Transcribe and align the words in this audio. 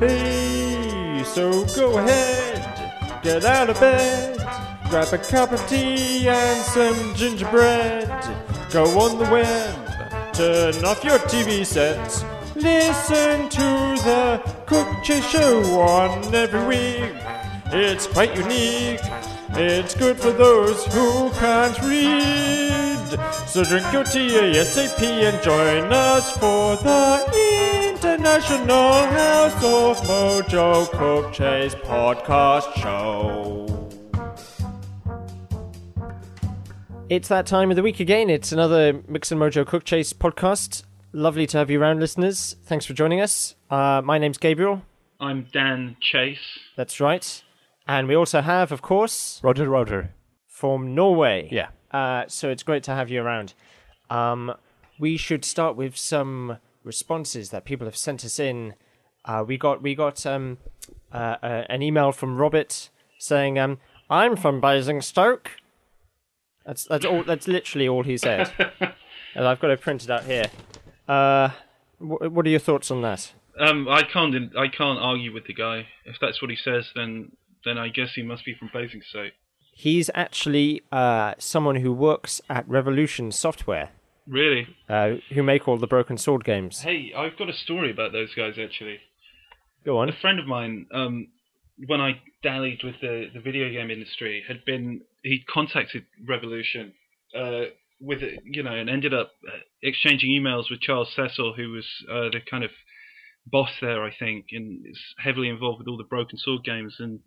Hey, 0.00 1.24
so 1.24 1.64
go 1.74 1.98
ahead, 1.98 3.20
get 3.24 3.44
out 3.44 3.68
of 3.68 3.80
bed, 3.80 4.38
grab 4.88 5.12
a 5.12 5.18
cup 5.18 5.50
of 5.50 5.68
tea 5.68 6.28
and 6.28 6.64
some 6.64 7.16
gingerbread. 7.16 8.06
Go 8.70 8.84
on 9.00 9.18
the 9.18 9.24
web, 9.24 10.34
turn 10.34 10.84
off 10.84 11.02
your 11.02 11.18
TV 11.18 11.66
set, 11.66 12.24
listen 12.54 13.48
to 13.48 13.98
the 14.04 14.40
Cook 14.66 14.86
Chase 15.02 15.28
Show 15.28 15.62
on 15.80 16.32
every 16.32 16.64
week. 16.64 17.12
It's 17.72 18.06
quite 18.06 18.36
unique. 18.36 19.00
It's 19.50 19.96
good 19.96 20.16
for 20.16 20.30
those 20.30 20.86
who 20.94 21.30
can't 21.40 21.76
read. 21.82 23.18
So 23.48 23.64
drink 23.64 23.92
your 23.92 24.04
tea 24.04 24.30
ASAP 24.30 25.02
and 25.02 25.42
join 25.42 25.92
us 25.92 26.30
for 26.38 26.76
the 26.76 27.57
International 28.22 29.06
House 29.06 29.54
of 29.62 29.96
Mojo 30.08 30.90
Cook 30.90 31.32
Chase 31.32 31.76
podcast 31.76 32.74
show. 32.74 33.64
It's 37.08 37.28
that 37.28 37.46
time 37.46 37.70
of 37.70 37.76
the 37.76 37.82
week 37.84 38.00
again. 38.00 38.28
It's 38.28 38.50
another 38.50 39.04
Mix 39.06 39.30
and 39.30 39.40
Mojo 39.40 39.64
Cook 39.64 39.84
Chase 39.84 40.12
podcast. 40.12 40.82
Lovely 41.12 41.46
to 41.46 41.58
have 41.58 41.70
you 41.70 41.80
around, 41.80 42.00
listeners. 42.00 42.56
Thanks 42.64 42.84
for 42.84 42.92
joining 42.92 43.20
us. 43.20 43.54
Uh, 43.70 44.02
my 44.04 44.18
name's 44.18 44.38
Gabriel. 44.38 44.82
I'm 45.20 45.46
Dan 45.52 45.96
Chase. 46.00 46.58
That's 46.74 46.98
right. 47.00 47.44
And 47.86 48.08
we 48.08 48.16
also 48.16 48.40
have, 48.40 48.72
of 48.72 48.82
course, 48.82 49.38
Roger, 49.44 49.68
Roger. 49.68 50.12
from 50.48 50.92
Norway. 50.92 51.48
Yeah. 51.52 51.68
Uh, 51.92 52.24
so 52.26 52.48
it's 52.50 52.64
great 52.64 52.82
to 52.82 52.90
have 52.96 53.10
you 53.10 53.22
around. 53.22 53.54
Um, 54.10 54.54
we 54.98 55.16
should 55.16 55.44
start 55.44 55.76
with 55.76 55.96
some 55.96 56.58
responses 56.88 57.50
that 57.50 57.64
people 57.64 57.86
have 57.86 57.96
sent 57.96 58.24
us 58.24 58.40
in. 58.40 58.74
Uh, 59.24 59.44
we 59.46 59.56
got 59.56 59.80
we 59.80 59.94
got 59.94 60.26
um, 60.26 60.58
uh, 61.12 61.36
uh, 61.40 61.64
an 61.68 61.82
email 61.82 62.10
from 62.10 62.36
Robert 62.36 62.88
saying, 63.18 63.58
um, 63.60 63.78
"I'm 64.10 64.34
from 64.34 64.60
Basingstoke." 64.60 65.52
That's 66.66 66.84
that's 66.84 67.04
all. 67.04 67.22
That's 67.22 67.46
literally 67.46 67.86
all 67.86 68.02
he 68.02 68.16
said, 68.16 68.50
and 69.34 69.46
I've 69.46 69.60
got 69.60 69.70
it 69.70 69.80
printed 69.80 70.10
out 70.10 70.24
here. 70.24 70.46
Uh, 71.06 71.50
wh- 71.98 72.32
what 72.32 72.44
are 72.46 72.50
your 72.50 72.58
thoughts 72.58 72.90
on 72.90 73.02
that? 73.02 73.32
Um, 73.60 73.88
I 73.88 74.02
can't 74.02 74.34
I 74.56 74.68
can't 74.68 74.98
argue 74.98 75.32
with 75.32 75.46
the 75.46 75.54
guy. 75.54 75.86
If 76.04 76.16
that's 76.20 76.42
what 76.42 76.50
he 76.50 76.56
says, 76.56 76.90
then 76.94 77.32
then 77.64 77.78
I 77.78 77.88
guess 77.88 78.14
he 78.14 78.22
must 78.22 78.44
be 78.44 78.54
from 78.54 78.70
Basingstoke. 78.72 79.32
He's 79.72 80.10
actually 80.14 80.82
uh, 80.90 81.34
someone 81.38 81.76
who 81.76 81.92
works 81.92 82.40
at 82.50 82.68
Revolution 82.68 83.30
Software, 83.30 83.90
Really? 84.28 84.66
uh, 84.88 85.14
who 85.32 85.42
make 85.42 85.66
all 85.66 85.78
the 85.78 85.86
Broken 85.86 86.18
Sword 86.18 86.44
games. 86.44 86.80
Hey, 86.80 87.12
I've 87.16 87.38
got 87.38 87.48
a 87.48 87.54
story 87.54 87.90
about 87.90 88.12
those 88.12 88.34
guys 88.34 88.54
actually. 88.62 88.98
Go 89.84 89.98
on. 89.98 90.08
A 90.08 90.12
friend 90.12 90.38
of 90.38 90.46
mine, 90.46 90.86
um, 90.92 91.28
when 91.86 92.00
I 92.00 92.20
dallied 92.42 92.84
with 92.84 92.96
the, 93.00 93.30
the 93.32 93.40
video 93.40 93.70
game 93.70 93.90
industry, 93.90 94.44
had 94.46 94.64
been 94.64 95.02
he 95.22 95.44
contacted 95.48 96.04
Revolution, 96.26 96.92
uh, 97.34 97.64
with 98.00 98.22
it, 98.22 98.40
you 98.44 98.62
know, 98.62 98.74
and 98.74 98.88
ended 98.88 99.14
up 99.14 99.32
uh, 99.46 99.58
exchanging 99.82 100.30
emails 100.30 100.70
with 100.70 100.80
Charles 100.80 101.12
Cecil, 101.14 101.54
who 101.56 101.70
was 101.70 101.86
uh, 102.10 102.28
the 102.30 102.40
kind 102.48 102.64
of 102.64 102.70
boss 103.46 103.70
there, 103.80 104.04
I 104.04 104.12
think, 104.16 104.46
and 104.52 104.84
is 104.86 105.00
heavily 105.18 105.48
involved 105.48 105.78
with 105.78 105.88
all 105.88 105.96
the 105.96 106.04
Broken 106.04 106.38
Sword 106.38 106.64
games. 106.64 106.96
And 106.98 107.20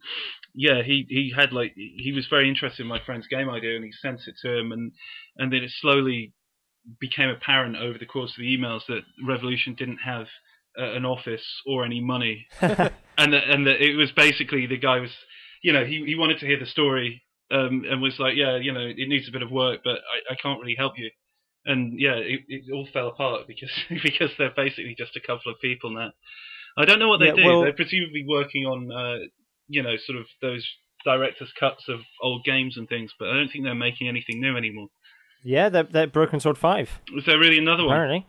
yeah, 0.53 0.83
he 0.83 1.05
he 1.09 1.33
had 1.35 1.51
like 1.51 1.73
he 1.75 2.11
was 2.13 2.27
very 2.27 2.47
interested 2.47 2.83
in 2.83 2.87
my 2.87 2.99
friend's 3.05 3.27
game 3.27 3.49
idea, 3.49 3.75
and 3.75 3.83
he 3.83 3.91
sent 3.91 4.21
it 4.27 4.35
to 4.43 4.57
him, 4.57 4.71
and 4.71 4.91
and 5.37 5.51
then 5.51 5.63
it 5.63 5.71
slowly 5.71 6.33
became 6.99 7.29
apparent 7.29 7.75
over 7.77 7.97
the 7.97 8.05
course 8.05 8.31
of 8.31 8.37
the 8.41 8.57
emails 8.57 8.81
that 8.87 9.01
Revolution 9.25 9.75
didn't 9.75 9.99
have 10.05 10.27
uh, 10.79 10.91
an 10.93 11.05
office 11.05 11.45
or 11.65 11.85
any 11.85 12.01
money, 12.01 12.45
and 12.61 13.33
that, 13.33 13.49
and 13.49 13.67
that 13.67 13.81
it 13.81 13.95
was 13.95 14.11
basically 14.11 14.65
the 14.67 14.77
guy 14.77 14.99
was, 14.99 15.11
you 15.63 15.73
know, 15.73 15.85
he 15.85 16.03
he 16.05 16.15
wanted 16.15 16.39
to 16.39 16.45
hear 16.45 16.59
the 16.59 16.65
story. 16.65 17.23
Um, 17.51 17.83
and 17.89 18.01
was 18.01 18.17
like, 18.17 18.35
yeah, 18.37 18.55
you 18.55 18.71
know, 18.71 18.79
it 18.79 19.09
needs 19.09 19.27
a 19.27 19.31
bit 19.33 19.43
of 19.43 19.51
work, 19.51 19.81
but 19.83 19.95
I, 19.97 20.31
I 20.33 20.35
can't 20.41 20.61
really 20.61 20.77
help 20.77 20.93
you 20.97 21.09
and 21.65 21.99
yeah, 21.99 22.15
it, 22.15 22.41
it 22.47 22.63
all 22.73 22.87
fell 22.91 23.07
apart 23.07 23.47
because 23.47 23.69
because 24.03 24.31
they're 24.37 24.53
basically 24.55 24.95
just 24.97 25.15
a 25.15 25.19
couple 25.19 25.51
of 25.51 25.59
people 25.61 25.91
now. 25.91 26.11
I 26.77 26.85
don't 26.85 26.99
know 26.99 27.09
what 27.09 27.19
they 27.19 27.27
Yeah, 27.27 27.33
do. 27.35 27.43
well- 27.45 27.61
they're 27.61 27.73
presumably 27.73 28.23
working 28.27 28.65
on, 28.65 28.91
uh, 28.91 29.25
you 29.67 29.83
know, 29.83 29.95
sort 30.05 30.17
of 30.19 30.25
those 30.41 30.65
director's 31.03 31.51
cuts 31.59 31.89
of 31.89 31.99
old 32.21 32.43
games 32.45 32.77
and 32.77 32.87
things, 32.87 33.11
but 33.19 33.27
I 33.27 33.33
don't 33.33 33.49
think 33.51 33.63
they're 33.63 33.75
making 33.75 34.07
anything 34.07 34.39
new 34.39 34.55
anymore. 34.55 34.87
Yeah, 35.43 35.69
they're, 35.69 35.83
they're 35.83 36.07
Broken 36.07 36.39
Sword 36.39 36.57
5, 36.57 37.01
Was 37.15 37.25
there 37.25 37.39
really 37.39 37.57
another 37.57 37.83
one? 37.83 37.93
apparently. 37.95 38.27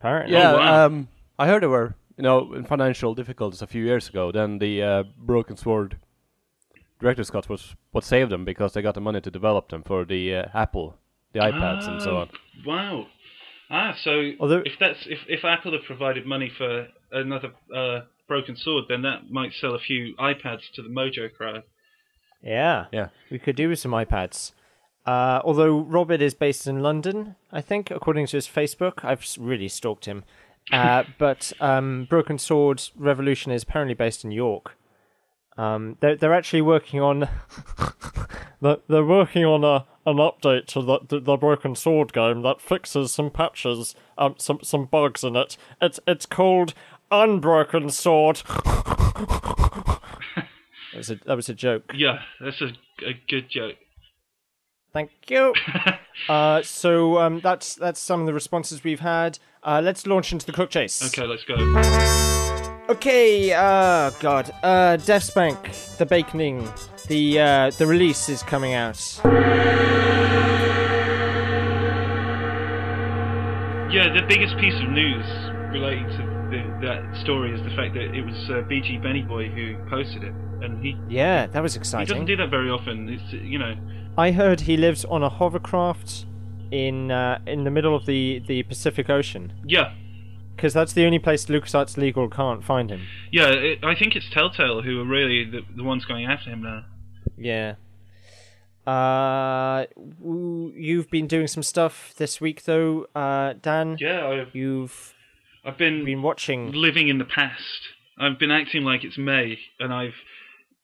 Apparently. 0.00 0.34
Yeah, 0.36 0.52
wow. 0.54 0.86
um, 0.86 1.08
I 1.38 1.46
heard 1.46 1.62
they 1.62 1.68
were, 1.68 1.94
you 2.16 2.22
know, 2.24 2.52
in 2.54 2.64
financial 2.64 3.14
difficulties 3.14 3.62
a 3.62 3.66
few 3.66 3.84
years 3.84 4.08
ago. 4.08 4.32
Then 4.32 4.58
the 4.58 4.82
uh, 4.82 5.02
Broken 5.16 5.56
Sword 5.56 5.98
director's 7.00 7.30
cut 7.30 7.48
was 7.48 7.74
what 7.92 8.04
saved 8.04 8.30
them 8.30 8.44
because 8.44 8.72
they 8.72 8.82
got 8.82 8.94
the 8.94 9.00
money 9.00 9.20
to 9.20 9.30
develop 9.30 9.68
them 9.68 9.82
for 9.82 10.04
the 10.04 10.34
uh, 10.34 10.44
Apple, 10.54 10.96
the 11.32 11.40
iPads, 11.40 11.86
and 11.88 12.02
so 12.02 12.10
Oh, 12.12 12.16
on. 12.16 12.28
Wow. 12.66 13.06
Ah, 13.70 13.94
so 14.02 14.32
Although- 14.40 14.62
if 14.64 14.74
that's 14.78 15.06
if 15.06 15.20
if 15.28 15.44
Apple 15.44 15.72
had 15.72 15.82
provided 15.84 16.26
money 16.26 16.50
for 16.56 16.88
another 17.10 17.52
uh, 17.74 18.00
Broken 18.28 18.56
Sword, 18.56 18.84
then 18.88 19.02
that 19.02 19.30
might 19.30 19.52
sell 19.54 19.74
a 19.74 19.78
few 19.78 20.14
iPads 20.18 20.70
to 20.74 20.82
the 20.82 20.88
Mojo 20.88 21.32
crowd. 21.32 21.62
Yeah. 22.42 22.86
Yeah. 22.92 23.08
We 23.30 23.38
could 23.38 23.56
do 23.56 23.68
with 23.68 23.78
some 23.78 23.92
iPads. 23.92 24.52
Uh, 25.04 25.40
although 25.44 25.80
Robert 25.80 26.22
is 26.22 26.34
based 26.34 26.66
in 26.66 26.80
London, 26.80 27.34
I 27.50 27.60
think, 27.60 27.90
according 27.90 28.26
to 28.28 28.36
his 28.36 28.46
Facebook. 28.46 29.04
I've 29.04 29.26
really 29.38 29.68
stalked 29.68 30.06
him. 30.06 30.24
Uh, 30.70 31.02
but 31.18 31.52
um, 31.58 32.06
Broken 32.08 32.38
Sword 32.38 32.80
Revolution 32.96 33.50
is 33.50 33.64
apparently 33.64 33.94
based 33.94 34.24
in 34.24 34.30
York. 34.30 34.78
Um, 35.58 35.96
they're 35.98 36.14
they're 36.14 36.32
actually 36.32 36.62
working 36.62 37.00
on 37.00 37.28
they're, 38.62 38.76
they're 38.88 39.04
working 39.04 39.44
on 39.44 39.64
a 39.64 39.86
an 40.06 40.18
update 40.18 40.66
to 40.66 40.82
the, 40.82 41.00
the 41.08 41.18
the 41.18 41.36
Broken 41.36 41.74
Sword 41.74 42.12
game 42.12 42.42
that 42.42 42.60
fixes 42.60 43.12
some 43.12 43.30
patches, 43.30 43.96
um, 44.16 44.36
some 44.38 44.60
some 44.62 44.86
bugs 44.86 45.24
in 45.24 45.34
it. 45.34 45.56
It's 45.80 45.98
it's 46.06 46.26
called 46.26 46.74
Unbroken 47.10 47.90
Sword. 47.90 48.36
that 48.46 49.98
was 50.94 51.10
a 51.10 51.16
that 51.26 51.34
was 51.34 51.48
a 51.48 51.54
joke. 51.54 51.90
Yeah, 51.92 52.20
that's 52.40 52.60
a, 52.60 52.72
a 53.04 53.20
good 53.28 53.50
joke. 53.50 53.76
Thank 54.92 55.10
you. 55.28 55.54
uh, 56.28 56.62
so 56.62 57.18
um, 57.18 57.40
that's 57.40 57.74
that's 57.74 58.00
some 58.00 58.20
of 58.20 58.26
the 58.26 58.34
responses 58.34 58.84
we've 58.84 59.00
had. 59.00 59.38
Uh, 59.62 59.80
let's 59.82 60.06
launch 60.06 60.32
into 60.32 60.44
the 60.44 60.52
cook 60.52 60.70
chase. 60.70 61.02
Okay, 61.06 61.26
let's 61.26 61.44
go. 61.44 61.54
Okay. 62.88 63.52
Uh, 63.52 64.10
God. 64.20 64.50
Uh, 64.62 64.96
DeathSpank, 64.98 65.96
the 65.96 66.04
baconing, 66.06 66.68
the 67.06 67.40
uh, 67.40 67.70
the 67.78 67.86
release 67.86 68.28
is 68.28 68.42
coming 68.42 68.74
out. 68.74 68.98
Yeah, 73.92 74.08
the 74.08 74.22
biggest 74.26 74.56
piece 74.56 74.74
of 74.82 74.88
news 74.88 75.24
relating 75.70 76.08
to 76.08 76.48
the, 76.50 76.86
that 76.86 77.20
story 77.22 77.52
is 77.52 77.60
the 77.62 77.74
fact 77.76 77.92
that 77.92 78.14
it 78.14 78.24
was 78.24 78.34
uh, 78.48 78.64
BG 78.64 79.02
Benny 79.02 79.20
Boy 79.22 79.48
who 79.50 79.76
posted 79.90 80.24
it, 80.24 80.32
and 80.62 80.82
he 80.82 80.96
Yeah, 81.10 81.46
that 81.48 81.62
was 81.62 81.76
exciting. 81.76 82.06
he 82.06 82.12
doesn't 82.12 82.26
do 82.26 82.36
that 82.36 82.48
very 82.48 82.70
often. 82.70 83.10
It's 83.10 83.32
you 83.34 83.58
know, 83.58 83.74
I 84.16 84.32
heard 84.32 84.62
he 84.62 84.76
lives 84.76 85.04
on 85.06 85.22
a 85.22 85.28
hovercraft 85.28 86.26
in 86.70 87.10
uh, 87.10 87.38
in 87.46 87.64
the 87.64 87.70
middle 87.70 87.94
of 87.96 88.06
the 88.06 88.42
the 88.46 88.62
Pacific 88.64 89.08
Ocean 89.10 89.52
yeah, 89.66 89.92
because 90.56 90.72
that's 90.74 90.92
the 90.92 91.04
only 91.06 91.18
place 91.18 91.46
LucasArts 91.46 91.96
Legal 91.96 92.28
can't 92.28 92.62
find 92.64 92.90
him. 92.90 93.02
yeah. 93.30 93.48
It, 93.48 93.84
I 93.84 93.94
think 93.94 94.14
it's 94.16 94.28
Telltale 94.30 94.82
who 94.82 95.00
are 95.00 95.04
really 95.06 95.44
the 95.44 95.60
the 95.76 95.82
ones 95.84 96.04
going 96.04 96.26
after 96.26 96.50
him 96.50 96.62
now. 96.62 96.84
Yeah. 97.36 97.74
Uh, 98.86 99.86
you've 100.74 101.08
been 101.10 101.26
doing 101.28 101.46
some 101.46 101.62
stuff 101.62 102.12
this 102.16 102.40
week, 102.40 102.64
though, 102.64 103.06
uh, 103.14 103.54
Dan. 103.62 103.96
Yeah, 104.00 104.26
I've 104.26 104.54
You've 104.56 105.14
I've 105.64 105.78
been 105.78 106.04
been 106.04 106.20
watching. 106.22 106.72
living 106.72 107.08
in 107.08 107.18
the 107.18 107.24
past. 107.24 107.62
I've 108.18 108.38
been 108.38 108.50
acting 108.50 108.82
like 108.82 109.04
it's 109.04 109.16
May, 109.16 109.58
and 109.78 109.92
I've 109.94 110.14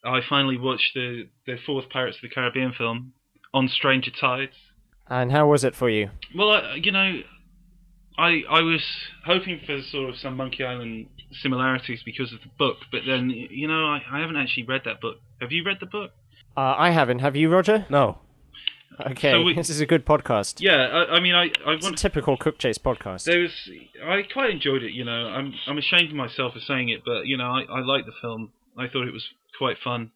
I 0.05 0.21
finally 0.29 0.57
watched 0.57 0.95
the 0.95 1.29
the 1.47 1.57
fourth 1.67 1.89
Pirates 1.91 2.19
of 2.19 2.23
the 2.23 2.29
Caribbean 2.29 2.73
film 2.73 3.15
on 3.55 3.69
Stranger 3.69 4.11
Tides. 4.11 4.53
And 5.09 5.33
how 5.33 5.49
was 5.49 5.65
it 5.65 5.75
for 5.75 5.89
you? 5.89 6.11
Well, 6.37 6.51
I, 6.51 6.75
you 6.75 6.93
know, 6.93 7.21
I 8.19 8.43
I 8.51 8.61
was 8.61 8.83
hoping 9.25 9.61
for 9.65 9.81
sort 9.83 10.11
of 10.11 10.17
some 10.17 10.37
Monkey 10.37 10.65
Island 10.65 11.07
similarities 11.43 12.03
because 12.05 12.33
of 12.33 12.41
the 12.41 12.51
book, 12.59 12.77
but 12.91 13.03
then 13.07 13.31
you 13.31 13.69
know 13.69 13.87
I, 13.87 14.03
I 14.13 14.21
haven't 14.21 14.37
actually 14.37 14.65
read 14.65 14.83
that 14.85 15.01
book. 15.01 15.17
Have 15.41 15.53
you 15.53 15.63
read 15.65 15.79
the 15.81 15.87
book? 15.87 16.11
Uh, 16.57 16.75
I 16.77 16.91
haven't. 16.91 17.21
Have 17.21 17.37
you, 17.37 17.49
Roger? 17.49 17.87
No. 17.89 18.19
Okay, 19.01 19.31
So 19.31 19.43
we- 19.43 19.55
this 19.55 19.71
is 19.71 19.81
a 19.81 19.87
good 19.87 20.05
podcast. 20.05 20.61
Yeah, 20.61 20.75
I, 21.09 21.17
I 21.17 21.21
mean 21.21 21.35
I 21.35 21.45
I 21.65 21.75
It's 21.75 21.87
a 21.87 21.89
want 21.91 21.99
typical 21.99 22.37
Cook 22.37 22.59
Chase 22.59 22.79
podcast. 22.79 23.25
there 23.25 23.41
was 23.41 23.53
I 24.05 24.23
quite 24.33 24.51
enjoyed 24.51 24.83
it. 24.83 24.93
You 24.93 25.05
know, 25.05 25.29
I'm 25.29 25.55
I'm 25.69 25.79
ashamed 25.79 26.11
of 26.11 26.17
myself 26.17 26.55
for 26.55 26.61
saying 26.61 26.89
it, 26.89 27.03
but 27.05 27.27
you 27.27 27.37
know 27.37 27.45
I 27.47 27.63
I 27.63 27.81
liked 27.81 28.07
the 28.07 28.13
film. 28.21 28.51
I 28.77 28.89
thought 28.89 29.07
it 29.07 29.13
was 29.13 29.27
quite 29.57 29.77
fun. 29.83 30.11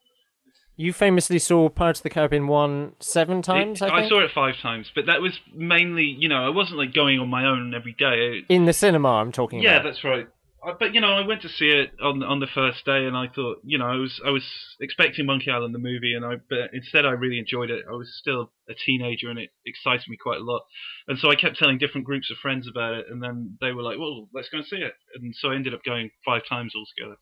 You 0.82 0.92
famously 0.92 1.38
saw 1.38 1.68
Pirates 1.68 2.00
of 2.00 2.04
the 2.04 2.10
Caribbean 2.10 2.48
one 2.48 2.94
seven 2.98 3.40
times, 3.40 3.80
It- 3.80 3.88
I 3.90 4.00
think? 4.00 4.08
saw 4.10 4.18
it 4.20 4.32
five 4.32 4.56
times, 4.58 4.90
but 4.92 5.06
that 5.06 5.22
was 5.22 5.38
mainly, 5.54 6.06
you 6.06 6.28
know, 6.28 6.44
I 6.44 6.48
wasn't 6.48 6.78
like 6.78 6.92
going 6.92 7.20
on 7.20 7.28
my 7.28 7.44
own 7.46 7.72
every 7.72 7.92
day. 7.92 8.44
In 8.48 8.64
the 8.64 8.72
cinema, 8.72 9.10
I'm 9.20 9.30
talking 9.30 9.60
about. 9.60 9.64
yeah, 9.70 9.76
about. 9.76 9.84
that's 9.84 10.02
right. 10.02 10.26
uh, 10.66 10.72
but 10.80 10.92
you 10.94 11.00
know, 11.00 11.12
I 11.12 11.24
went 11.26 11.42
to 11.42 11.48
see 11.48 11.68
it 11.68 11.90
on 12.00 12.22
on 12.24 12.40
the 12.40 12.48
first 12.48 12.84
day, 12.84 13.04
and 13.06 13.16
I 13.16 13.28
thought, 13.28 13.58
you 13.64 13.78
know, 13.78 13.86
I 13.86 13.94
was 13.96 14.20
I 14.26 14.30
was 14.30 14.44
expecting 14.80 15.24
Monkey 15.26 15.50
Island 15.52 15.72
the 15.72 15.78
movie, 15.78 16.14
and 16.14 16.24
I 16.24 16.34
but 16.50 16.70
instead 16.72 17.04
I 17.06 17.10
really 17.12 17.38
enjoyed 17.38 17.70
it. 17.70 17.84
I 17.88 17.92
was 17.94 18.12
still 18.18 18.52
a 18.68 18.74
teenager, 18.74 19.28
and 19.30 19.38
it 19.38 19.50
excited 19.64 20.06
me 20.08 20.16
quite 20.16 20.40
a 20.40 20.44
lot, 20.44 20.62
and 21.06 21.16
so 21.18 21.30
I 21.30 21.36
kept 21.36 21.58
telling 21.58 21.78
different 21.78 22.06
groups 22.08 22.28
of 22.30 22.38
friends 22.38 22.66
about 22.68 22.94
it, 22.94 23.06
and 23.08 23.22
then 23.22 23.56
they 23.60 23.70
were 23.72 23.82
like, 23.82 23.98
"Well, 24.00 24.28
let's 24.34 24.48
go 24.48 24.58
and 24.58 24.66
see 24.66 24.76
it," 24.88 24.94
and 25.14 25.32
so 25.36 25.50
I 25.52 25.54
ended 25.54 25.74
up 25.74 25.84
going 25.84 26.10
five 26.24 26.42
times 26.44 26.72
altogether, 26.74 27.18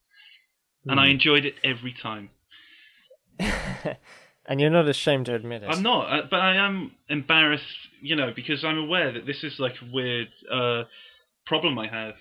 and 0.86 0.98
I 0.98 1.06
Hmm. 1.06 1.10
enjoyed 1.12 1.44
it 1.44 1.56
every 1.62 1.92
time. 1.92 2.30
and 4.46 4.60
you're 4.60 4.70
not 4.70 4.88
ashamed 4.88 5.26
to 5.26 5.34
admit 5.34 5.62
it. 5.62 5.70
I'm 5.70 5.82
not, 5.82 6.06
uh, 6.12 6.26
but 6.30 6.40
I 6.40 6.56
am 6.56 6.92
embarrassed, 7.08 7.64
you 8.00 8.16
know, 8.16 8.32
because 8.34 8.64
I'm 8.64 8.78
aware 8.78 9.12
that 9.12 9.26
this 9.26 9.42
is 9.44 9.58
like 9.58 9.74
a 9.82 9.92
weird 9.92 10.28
uh, 10.50 10.84
problem 11.46 11.78
I 11.78 11.88
have, 11.88 12.14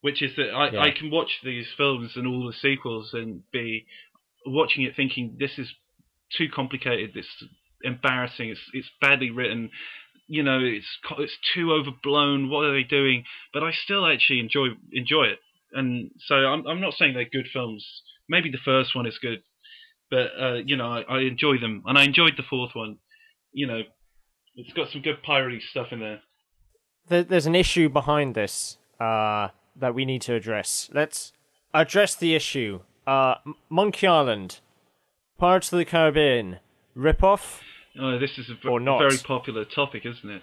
which 0.00 0.22
is 0.22 0.36
that 0.36 0.50
I, 0.50 0.70
Yeah. 0.70 0.80
I 0.80 0.90
can 0.90 1.10
watch 1.10 1.40
these 1.44 1.66
films 1.76 2.12
and 2.16 2.26
all 2.26 2.46
the 2.46 2.52
sequels 2.52 3.10
and 3.12 3.42
be 3.52 3.86
watching 4.44 4.84
it 4.84 4.94
thinking 4.96 5.36
this 5.38 5.58
is 5.58 5.72
too 6.36 6.48
complicated, 6.48 7.12
this 7.14 7.26
embarrassing, 7.82 8.50
it's 8.50 8.60
it's 8.72 8.90
badly 9.00 9.30
written, 9.30 9.70
you 10.26 10.42
know, 10.42 10.58
it's 10.62 10.98
it's 11.18 11.36
too 11.54 11.72
overblown. 11.72 12.48
What 12.50 12.64
are 12.64 12.72
they 12.72 12.82
doing? 12.82 13.24
But 13.52 13.62
I 13.62 13.70
still 13.72 14.06
actually 14.06 14.40
enjoy 14.40 14.68
enjoy 14.92 15.24
it, 15.24 15.38
and 15.72 16.10
so 16.26 16.34
I'm 16.34 16.66
I'm 16.66 16.80
not 16.80 16.94
saying 16.94 17.14
they're 17.14 17.24
good 17.24 17.48
films. 17.52 18.02
Maybe 18.28 18.50
the 18.50 18.58
first 18.64 18.94
one 18.96 19.06
is 19.06 19.18
good, 19.18 19.42
but 20.10 20.30
uh, 20.40 20.54
you 20.64 20.76
know 20.76 20.86
I, 20.92 21.00
I 21.02 21.20
enjoy 21.20 21.58
them, 21.58 21.82
and 21.86 21.96
I 21.98 22.04
enjoyed 22.04 22.34
the 22.36 22.42
fourth 22.42 22.74
one. 22.74 22.98
You 23.52 23.66
know, 23.66 23.80
it's 24.56 24.72
got 24.74 24.90
some 24.90 25.02
good 25.02 25.22
piratey 25.26 25.60
stuff 25.62 25.88
in 25.92 26.00
there. 26.00 26.20
there, 27.08 27.22
there's 27.22 27.46
an 27.46 27.54
issue 27.54 27.88
behind 27.88 28.34
this 28.34 28.78
uh, 29.00 29.48
that 29.76 29.94
we 29.94 30.04
need 30.04 30.22
to 30.22 30.34
address. 30.34 30.90
Let's 30.92 31.32
address 31.72 32.14
the 32.14 32.34
issue. 32.34 32.80
Uh, 33.06 33.36
Monkey 33.68 34.06
Island, 34.06 34.60
Pirates 35.38 35.72
of 35.72 35.78
the 35.78 35.84
Caribbean, 35.84 36.58
ripoff. 36.96 37.60
Oh, 37.98 38.18
this 38.18 38.36
is 38.36 38.50
a 38.50 38.54
v- 38.54 38.68
Or 38.68 38.80
not. 38.80 38.98
very 38.98 39.16
popular 39.18 39.64
topic, 39.64 40.04
isn't 40.04 40.28
it? 40.28 40.42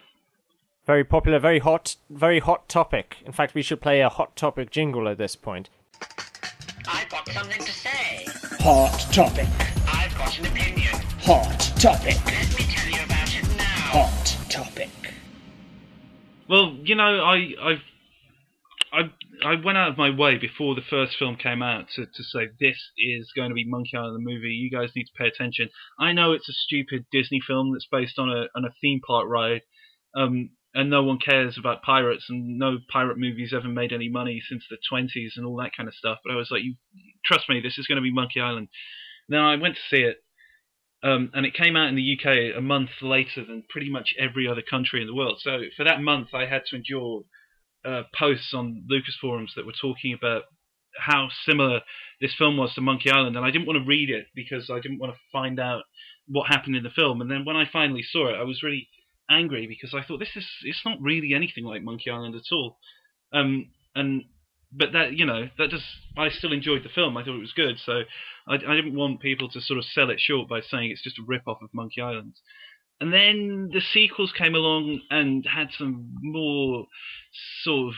Very 0.85 1.03
popular, 1.03 1.39
very 1.39 1.59
hot, 1.59 1.95
very 2.09 2.39
hot 2.39 2.67
topic. 2.67 3.17
In 3.25 3.31
fact, 3.31 3.53
we 3.53 3.61
should 3.61 3.79
play 3.81 4.01
a 4.01 4.09
hot 4.09 4.35
topic 4.35 4.69
jingle 4.71 5.07
at 5.07 5.17
this 5.17 5.35
point. 5.35 5.69
I've 6.87 7.09
got 7.09 7.29
something 7.29 7.63
to 7.63 7.71
say. 7.71 7.89
Hot 8.63 8.97
topic. 9.11 9.49
I've 9.91 10.17
got 10.17 10.39
an 10.39 10.45
opinion. 10.45 10.93
Hot 11.23 11.59
topic. 11.81 12.15
Let 12.23 12.57
me 12.57 12.65
tell 12.73 12.89
you 12.89 13.03
about 13.03 13.35
it 13.35 13.57
now. 13.57 13.65
Hot 13.91 14.37
topic. 14.49 14.89
Well, 16.47 16.77
you 16.81 16.95
know, 16.95 17.21
I 17.21 17.55
I've 17.61 17.81
I 18.93 18.99
I 19.45 19.55
went 19.61 19.77
out 19.77 19.89
of 19.89 19.97
my 19.97 20.11
way 20.15 20.37
before 20.37 20.75
the 20.75 20.81
first 20.89 21.17
film 21.19 21.35
came 21.35 21.61
out 21.61 21.89
to, 21.95 22.05
to 22.05 22.23
say 22.23 22.47
this 22.57 22.77
is 22.97 23.33
going 23.35 23.49
to 23.49 23.53
be 23.53 23.65
Monkey 23.67 23.97
Island 23.97 24.15
the 24.15 24.31
movie. 24.31 24.53
You 24.53 24.71
guys 24.71 24.91
need 24.95 25.07
to 25.07 25.17
pay 25.17 25.27
attention. 25.27 25.67
I 25.99 26.13
know 26.13 26.31
it's 26.31 26.47
a 26.47 26.53
stupid 26.53 27.05
Disney 27.11 27.41
film 27.45 27.73
that's 27.73 27.89
based 27.91 28.17
on 28.17 28.29
a 28.29 28.47
on 28.55 28.63
a 28.63 28.73
theme 28.79 29.01
park 29.05 29.27
ride, 29.27 29.63
um, 30.15 30.51
and 30.73 30.89
no 30.89 31.03
one 31.03 31.19
cares 31.19 31.57
about 31.57 31.83
pirates, 31.83 32.25
and 32.29 32.57
no 32.57 32.77
pirate 32.91 33.17
movies 33.17 33.53
ever 33.53 33.67
made 33.67 33.93
any 33.93 34.09
money 34.09 34.41
since 34.47 34.63
the 34.69 34.77
twenties 34.89 35.33
and 35.35 35.45
all 35.45 35.57
that 35.57 35.75
kind 35.75 35.87
of 35.87 35.95
stuff. 35.95 36.19
But 36.23 36.33
I 36.33 36.37
was 36.37 36.49
like, 36.51 36.63
you 36.63 36.75
trust 37.25 37.47
me, 37.49 37.61
this 37.61 37.77
is 37.77 37.87
going 37.87 37.97
to 37.97 38.01
be 38.01 38.11
Monkey 38.11 38.39
Island. 38.39 38.69
Then 39.29 39.39
I 39.39 39.55
went 39.55 39.75
to 39.75 39.81
see 39.89 40.01
it, 40.01 40.17
um, 41.03 41.31
and 41.33 41.45
it 41.45 41.53
came 41.53 41.75
out 41.75 41.89
in 41.89 41.95
the 41.95 42.17
UK 42.17 42.57
a 42.57 42.61
month 42.61 42.89
later 43.01 43.45
than 43.45 43.63
pretty 43.69 43.89
much 43.89 44.15
every 44.19 44.47
other 44.47 44.63
country 44.67 45.01
in 45.01 45.07
the 45.07 45.15
world. 45.15 45.39
So 45.41 45.59
for 45.77 45.83
that 45.83 46.01
month, 46.01 46.29
I 46.33 46.45
had 46.45 46.63
to 46.69 46.75
endure 46.75 47.23
uh, 47.85 48.03
posts 48.17 48.53
on 48.53 48.85
Lucas 48.89 49.17
forums 49.19 49.53
that 49.55 49.65
were 49.65 49.73
talking 49.79 50.13
about 50.13 50.43
how 50.97 51.29
similar 51.45 51.81
this 52.21 52.33
film 52.37 52.57
was 52.57 52.73
to 52.73 52.81
Monkey 52.81 53.11
Island, 53.11 53.35
and 53.35 53.45
I 53.45 53.51
didn't 53.51 53.67
want 53.67 53.77
to 53.77 53.87
read 53.87 54.09
it 54.09 54.27
because 54.35 54.69
I 54.69 54.79
didn't 54.79 54.99
want 54.99 55.13
to 55.13 55.19
find 55.31 55.59
out 55.59 55.83
what 56.27 56.47
happened 56.47 56.75
in 56.75 56.83
the 56.83 56.89
film. 56.89 57.21
And 57.21 57.29
then 57.29 57.45
when 57.45 57.55
I 57.55 57.69
finally 57.71 58.03
saw 58.03 58.29
it, 58.29 58.39
I 58.39 58.43
was 58.43 58.63
really 58.63 58.87
angry 59.29 59.67
because 59.67 59.93
I 59.93 60.03
thought 60.03 60.19
this 60.19 60.35
is 60.35 60.45
it's 60.63 60.81
not 60.85 61.01
really 61.01 61.33
anything 61.33 61.63
like 61.63 61.83
Monkey 61.83 62.09
Island 62.09 62.35
at 62.35 62.51
all. 62.51 62.77
Um, 63.31 63.69
and 63.95 64.25
but 64.71 64.93
that 64.93 65.13
you 65.13 65.25
know 65.25 65.49
that 65.57 65.69
just 65.69 65.85
I 66.17 66.29
still 66.29 66.51
enjoyed 66.51 66.83
the 66.83 66.89
film. 66.89 67.17
I 67.17 67.23
thought 67.23 67.35
it 67.35 67.39
was 67.39 67.53
good, 67.53 67.77
so 67.79 68.01
I, 68.47 68.55
I 68.55 68.75
didn't 68.75 68.95
want 68.95 69.21
people 69.21 69.49
to 69.49 69.61
sort 69.61 69.77
of 69.77 69.85
sell 69.85 70.09
it 70.09 70.19
short 70.19 70.49
by 70.49 70.61
saying 70.61 70.91
it's 70.91 71.03
just 71.03 71.19
a 71.19 71.23
rip 71.25 71.47
off 71.47 71.61
of 71.61 71.73
Monkey 71.73 72.01
Island. 72.01 72.33
And 72.99 73.11
then 73.11 73.69
the 73.73 73.81
sequels 73.81 74.31
came 74.31 74.55
along 74.55 75.01
and 75.09 75.45
had 75.45 75.69
some 75.77 76.15
more 76.21 76.85
sort 77.63 77.89
of 77.89 77.93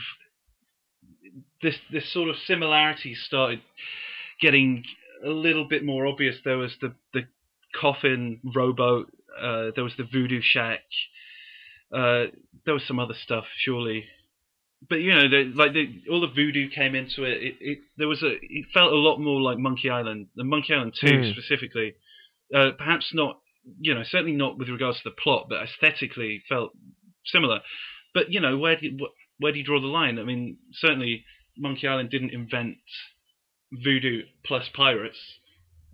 this 1.62 1.76
this 1.92 2.12
sort 2.12 2.28
of 2.28 2.36
similarities 2.46 3.22
started 3.24 3.60
getting 4.40 4.84
a 5.24 5.30
little 5.30 5.66
bit 5.66 5.84
more 5.84 6.06
obvious. 6.06 6.36
There 6.44 6.58
was 6.58 6.72
the 6.80 6.94
the 7.12 7.22
coffin 7.80 8.40
rowboat. 8.54 9.12
Uh, 9.40 9.70
there 9.74 9.84
was 9.84 9.94
the 9.98 10.04
voodoo 10.10 10.40
shack. 10.42 10.80
Uh, 11.92 12.24
there 12.64 12.74
was 12.74 12.84
some 12.86 12.98
other 12.98 13.14
stuff, 13.14 13.44
surely. 13.58 14.04
But 14.88 14.96
you 15.00 15.14
know, 15.14 15.28
the, 15.28 15.52
like 15.54 15.72
the, 15.72 16.02
all 16.10 16.20
the 16.20 16.26
voodoo 16.34 16.68
came 16.70 16.94
into 16.94 17.24
it. 17.24 17.42
It, 17.42 17.54
it. 17.60 17.78
There 17.96 18.08
was 18.08 18.22
a. 18.22 18.32
It 18.40 18.66
felt 18.74 18.92
a 18.92 18.96
lot 18.96 19.18
more 19.18 19.40
like 19.40 19.58
Monkey 19.58 19.90
Island, 19.90 20.28
the 20.36 20.44
Monkey 20.44 20.74
Island 20.74 20.94
Two 21.00 21.22
Hmm. 21.22 21.30
specifically. 21.32 21.94
Uh, 22.54 22.70
perhaps 22.76 23.10
not. 23.14 23.40
You 23.80 23.94
know, 23.94 24.02
certainly 24.04 24.36
not 24.36 24.58
with 24.58 24.68
regards 24.68 24.98
to 24.98 25.04
the 25.10 25.16
plot, 25.22 25.46
but 25.48 25.62
aesthetically 25.62 26.42
felt 26.48 26.70
similar. 27.24 27.60
But 28.14 28.32
you 28.32 28.40
know, 28.40 28.56
where 28.58 28.76
do 28.76 28.86
you, 28.86 29.08
where 29.38 29.52
do 29.52 29.58
you 29.58 29.64
draw 29.64 29.80
the 29.80 29.86
line? 29.88 30.18
I 30.18 30.22
mean, 30.24 30.58
certainly 30.72 31.24
Monkey 31.58 31.88
Island 31.88 32.10
didn't 32.10 32.30
invent 32.30 32.76
voodoo 33.72 34.22
plus 34.44 34.68
pirates. 34.74 35.18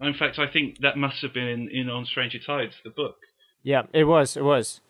In 0.02 0.14
fact, 0.14 0.38
I 0.38 0.46
think 0.46 0.78
that 0.81 0.96
must 0.96 1.22
have 1.22 1.32
been 1.32 1.49
in, 1.49 1.69
in 1.70 1.88
On 1.88 2.04
Stranger 2.04 2.38
Tides, 2.38 2.75
the 2.84 2.90
book. 2.90 3.16
Yeah, 3.62 3.82
it 3.93 4.04
was. 4.04 4.37
It 4.37 4.44
was. 4.44 4.81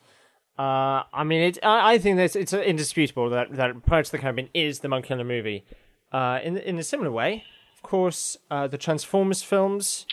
Uh, 0.59 1.03
I 1.13 1.25
mean, 1.25 1.43
it. 1.43 1.59
I, 1.63 1.95
I 1.95 1.99
think 1.99 2.17
that 2.17 2.37
it's 2.37 2.53
indisputable 2.53 3.31
that 3.31 3.55
that 3.57 3.85
Pirates 3.87 4.09
of 4.09 4.13
the 4.13 4.19
Caribbean 4.19 4.49
is 4.55 4.81
the 4.81 4.89
Monkey 4.89 5.15
Island 5.15 5.29
movie. 5.29 5.65
Uh, 6.13 6.39
in 6.43 6.57
in 6.59 6.79
a 6.79 6.83
similar 6.83 7.11
way, 7.11 7.45
of 7.77 7.83
course, 7.83 8.37
uh, 8.51 8.67
the 8.69 8.79
Transformers 8.79 9.43
films 9.43 10.07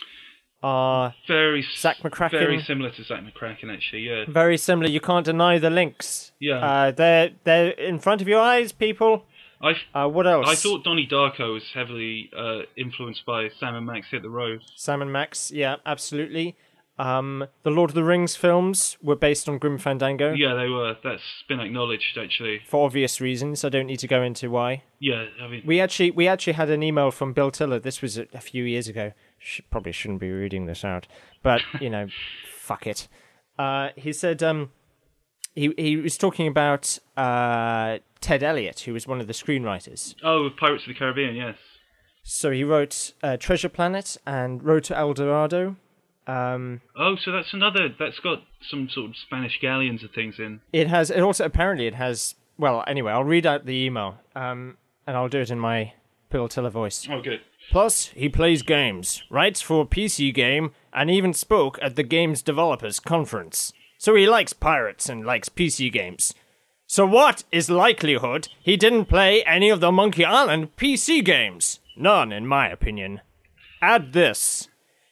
are 0.62 1.14
Very 1.26 1.64
Zak 1.76 1.98
McKracken. 1.98 2.32
Very 2.32 2.62
similar 2.62 2.90
to 2.90 3.04
Zak 3.04 3.20
McKracken, 3.20 3.72
actually. 3.72 4.02
Yeah. 4.02 4.24
very 4.28 4.56
similar. 4.56 4.88
You 4.88 5.00
can't 5.00 5.24
deny 5.24 5.58
the 5.58 5.70
links. 5.70 6.32
Yeah. 6.40 6.58
Uh, 6.58 6.90
they're 6.90 7.30
they're 7.44 7.70
in 7.70 7.98
front 7.98 8.20
of 8.20 8.28
your 8.28 8.40
eyes, 8.40 8.72
people. 8.72 9.24
I 9.60 9.74
Uh, 9.94 10.08
what 10.08 10.26
else? 10.26 10.46
I 10.48 10.54
thought 10.54 10.84
Donnie 10.84 11.06
Darko 11.06 11.52
was 11.54 11.64
heavily 11.74 12.30
uh, 12.36 12.60
influenced 12.76 13.26
by 13.26 13.48
Sam 13.58 13.74
and 13.74 13.86
Max 13.86 14.08
Hit 14.10 14.22
the 14.22 14.30
Road. 14.30 14.62
Sam 14.76 15.02
and 15.02 15.12
Max. 15.12 15.50
Yeah, 15.50 15.76
absolutely. 15.84 16.56
Um, 16.98 17.46
the 17.62 17.70
Lord 17.70 17.90
of 17.90 17.94
the 17.94 18.04
Rings 18.04 18.36
films 18.36 18.98
were 19.02 19.16
based 19.16 19.48
on 19.48 19.56
Grim 19.56 19.78
Fandango 19.78 20.34
Yeah, 20.34 20.52
they 20.52 20.68
were. 20.68 20.96
That's 21.02 21.22
been 21.48 21.58
acknowledged, 21.60 22.18
actually. 22.18 22.60
for 22.66 22.84
obvious 22.84 23.22
reasons. 23.22 23.64
I 23.64 23.70
don't 23.70 23.86
need 23.86 24.00
to 24.00 24.06
go 24.06 24.22
into 24.22 24.50
why. 24.50 24.82
Yeah, 24.98 25.24
I 25.42 25.48
mean, 25.48 25.62
We 25.64 25.80
actually 25.80 26.10
we 26.10 26.28
actually 26.28 26.52
had 26.54 26.68
an 26.68 26.82
email 26.82 27.10
from 27.10 27.32
Bill 27.32 27.50
Tiller. 27.50 27.78
This 27.78 28.02
was 28.02 28.18
a, 28.18 28.26
a 28.34 28.40
few 28.40 28.64
years 28.64 28.86
ago. 28.86 29.12
Sh- 29.38 29.62
probably 29.70 29.92
shouldn't 29.92 30.20
be 30.20 30.30
reading 30.30 30.66
this 30.66 30.84
out, 30.84 31.06
but 31.42 31.62
you 31.80 31.88
know, 31.88 32.08
fuck 32.54 32.86
it. 32.86 33.08
Uh, 33.58 33.90
he 33.96 34.12
said 34.12 34.42
um, 34.42 34.70
he 35.54 35.72
he 35.78 35.96
was 35.96 36.18
talking 36.18 36.46
about 36.48 36.98
uh, 37.16 37.98
Ted 38.20 38.42
Elliott, 38.42 38.80
who 38.80 38.92
was 38.92 39.06
one 39.06 39.20
of 39.20 39.26
the 39.26 39.32
screenwriters. 39.32 40.14
oh, 40.22 40.50
Pirates 40.58 40.84
of 40.84 40.88
the 40.88 40.94
Caribbean, 40.94 41.34
yes. 41.36 41.56
So 42.22 42.50
he 42.50 42.64
wrote 42.64 43.12
uh, 43.22 43.36
Treasure 43.38 43.68
Planet 43.70 44.16
and 44.26 44.62
Road 44.62 44.84
to 44.84 44.96
El 44.96 45.14
Dorado. 45.14 45.76
Um, 46.26 46.82
Oh, 46.96 47.16
so 47.16 47.32
that's 47.32 47.52
another. 47.52 47.88
That's 47.98 48.18
got 48.20 48.42
some 48.70 48.88
sort 48.90 49.10
of 49.10 49.16
Spanish 49.16 49.58
galleons 49.60 50.02
and 50.02 50.12
things 50.12 50.38
in. 50.38 50.60
it 50.72 50.86
has. 50.86 51.10
It 51.10 51.20
also 51.20 51.44
apparently 51.44 51.86
it 51.86 51.94
has. 51.94 52.34
Well, 52.58 52.84
anyway, 52.86 53.12
I'll 53.12 53.24
read 53.24 53.46
out 53.46 53.64
the 53.64 53.84
email, 53.86 54.18
um, 54.36 54.76
and 55.06 55.16
I'll 55.16 55.28
do 55.28 55.40
it 55.40 55.50
in 55.50 55.58
my 55.58 55.94
Bill 56.28 56.46
Tiller 56.46 56.68
voice. 56.70 57.08
Oh, 57.10 57.22
good. 57.22 57.40
Plus, 57.70 58.08
he 58.08 58.28
plays 58.28 58.62
games, 58.62 59.22
writes 59.30 59.62
for 59.62 59.82
a 59.82 59.86
PC 59.86 60.32
game, 60.34 60.72
and 60.92 61.10
even 61.10 61.32
spoke 61.32 61.78
at 61.80 61.96
the 61.96 62.02
game's 62.02 62.42
developers 62.42 63.00
conference. 63.00 63.72
So 63.96 64.14
he 64.14 64.26
likes 64.28 64.52
pirates 64.52 65.08
and 65.08 65.24
likes 65.24 65.48
PC 65.48 65.90
games. 65.92 66.34
So 66.92 67.06
what 67.06 67.44
is 67.52 67.70
likelihood 67.70 68.48
he 68.60 68.76
didn't 68.76 69.04
play 69.04 69.44
any 69.44 69.70
of 69.70 69.78
the 69.78 69.92
Monkey 69.92 70.24
Island 70.24 70.74
PC 70.74 71.24
games? 71.24 71.78
None, 71.96 72.32
in 72.32 72.48
my 72.48 72.68
opinion. 72.68 73.20
Add 73.80 74.12
this. 74.12 74.66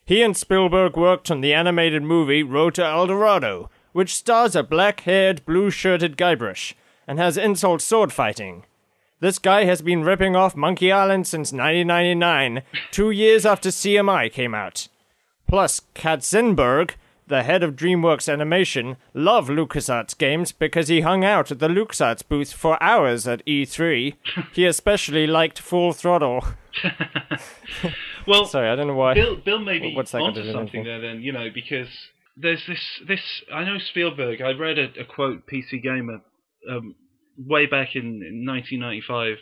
He 0.04 0.20
and 0.20 0.36
Spielberg 0.36 0.96
worked 0.96 1.30
on 1.30 1.40
the 1.40 1.54
animated 1.54 2.02
movie 2.02 2.42
Road 2.42 2.74
to 2.74 2.84
El 2.84 3.06
Dorado, 3.06 3.70
which 3.92 4.16
stars 4.16 4.56
a 4.56 4.64
black-haired, 4.64 5.46
blue-shirted 5.46 6.16
Guybrush, 6.16 6.74
and 7.06 7.20
has 7.20 7.36
insult 7.36 7.80
sword 7.80 8.12
fighting. 8.12 8.64
This 9.20 9.38
guy 9.38 9.62
has 9.62 9.80
been 9.80 10.02
ripping 10.02 10.34
off 10.34 10.56
Monkey 10.56 10.90
Island 10.90 11.28
since 11.28 11.52
1999, 11.52 12.62
two 12.90 13.12
years 13.12 13.46
after 13.46 13.68
CMI 13.68 14.32
came 14.32 14.52
out. 14.52 14.88
Plus, 15.46 15.82
Katzenberg, 15.94 16.94
the 17.28 17.42
head 17.42 17.62
of 17.62 17.76
DreamWorks 17.76 18.32
Animation, 18.32 18.96
love 19.14 19.48
LucasArts 19.48 20.16
games 20.16 20.52
because 20.52 20.88
he 20.88 21.02
hung 21.02 21.24
out 21.24 21.50
at 21.50 21.58
the 21.58 21.68
LucasArts 21.68 22.26
booth 22.28 22.52
for 22.52 22.82
hours 22.82 23.26
at 23.26 23.44
E3. 23.46 24.14
he 24.52 24.64
especially 24.64 25.26
liked 25.26 25.58
Full 25.58 25.92
Throttle. 25.92 26.44
Well, 28.28 28.44
Sorry, 28.46 28.68
I 28.68 28.76
don't 28.76 28.86
know 28.86 28.94
why. 28.94 29.14
Bill, 29.14 29.36
Bill 29.36 29.58
may 29.58 29.78
be 29.78 29.94
What's 29.94 30.12
that 30.12 30.20
onto 30.20 30.44
something 30.44 30.58
anything? 30.80 30.84
there 30.84 31.00
then, 31.00 31.22
you 31.22 31.32
know, 31.32 31.48
because 31.52 31.88
there's 32.36 32.62
this, 32.68 33.00
this, 33.06 33.20
I 33.52 33.64
know 33.64 33.78
Spielberg, 33.78 34.42
I 34.42 34.52
read 34.52 34.78
a, 34.78 35.00
a 35.00 35.04
quote, 35.04 35.44
PC 35.52 35.82
Gamer, 35.82 36.20
um, 36.70 36.94
way 37.38 37.66
back 37.66 37.96
in, 37.96 38.22
in 38.22 38.44
1995 38.46 39.36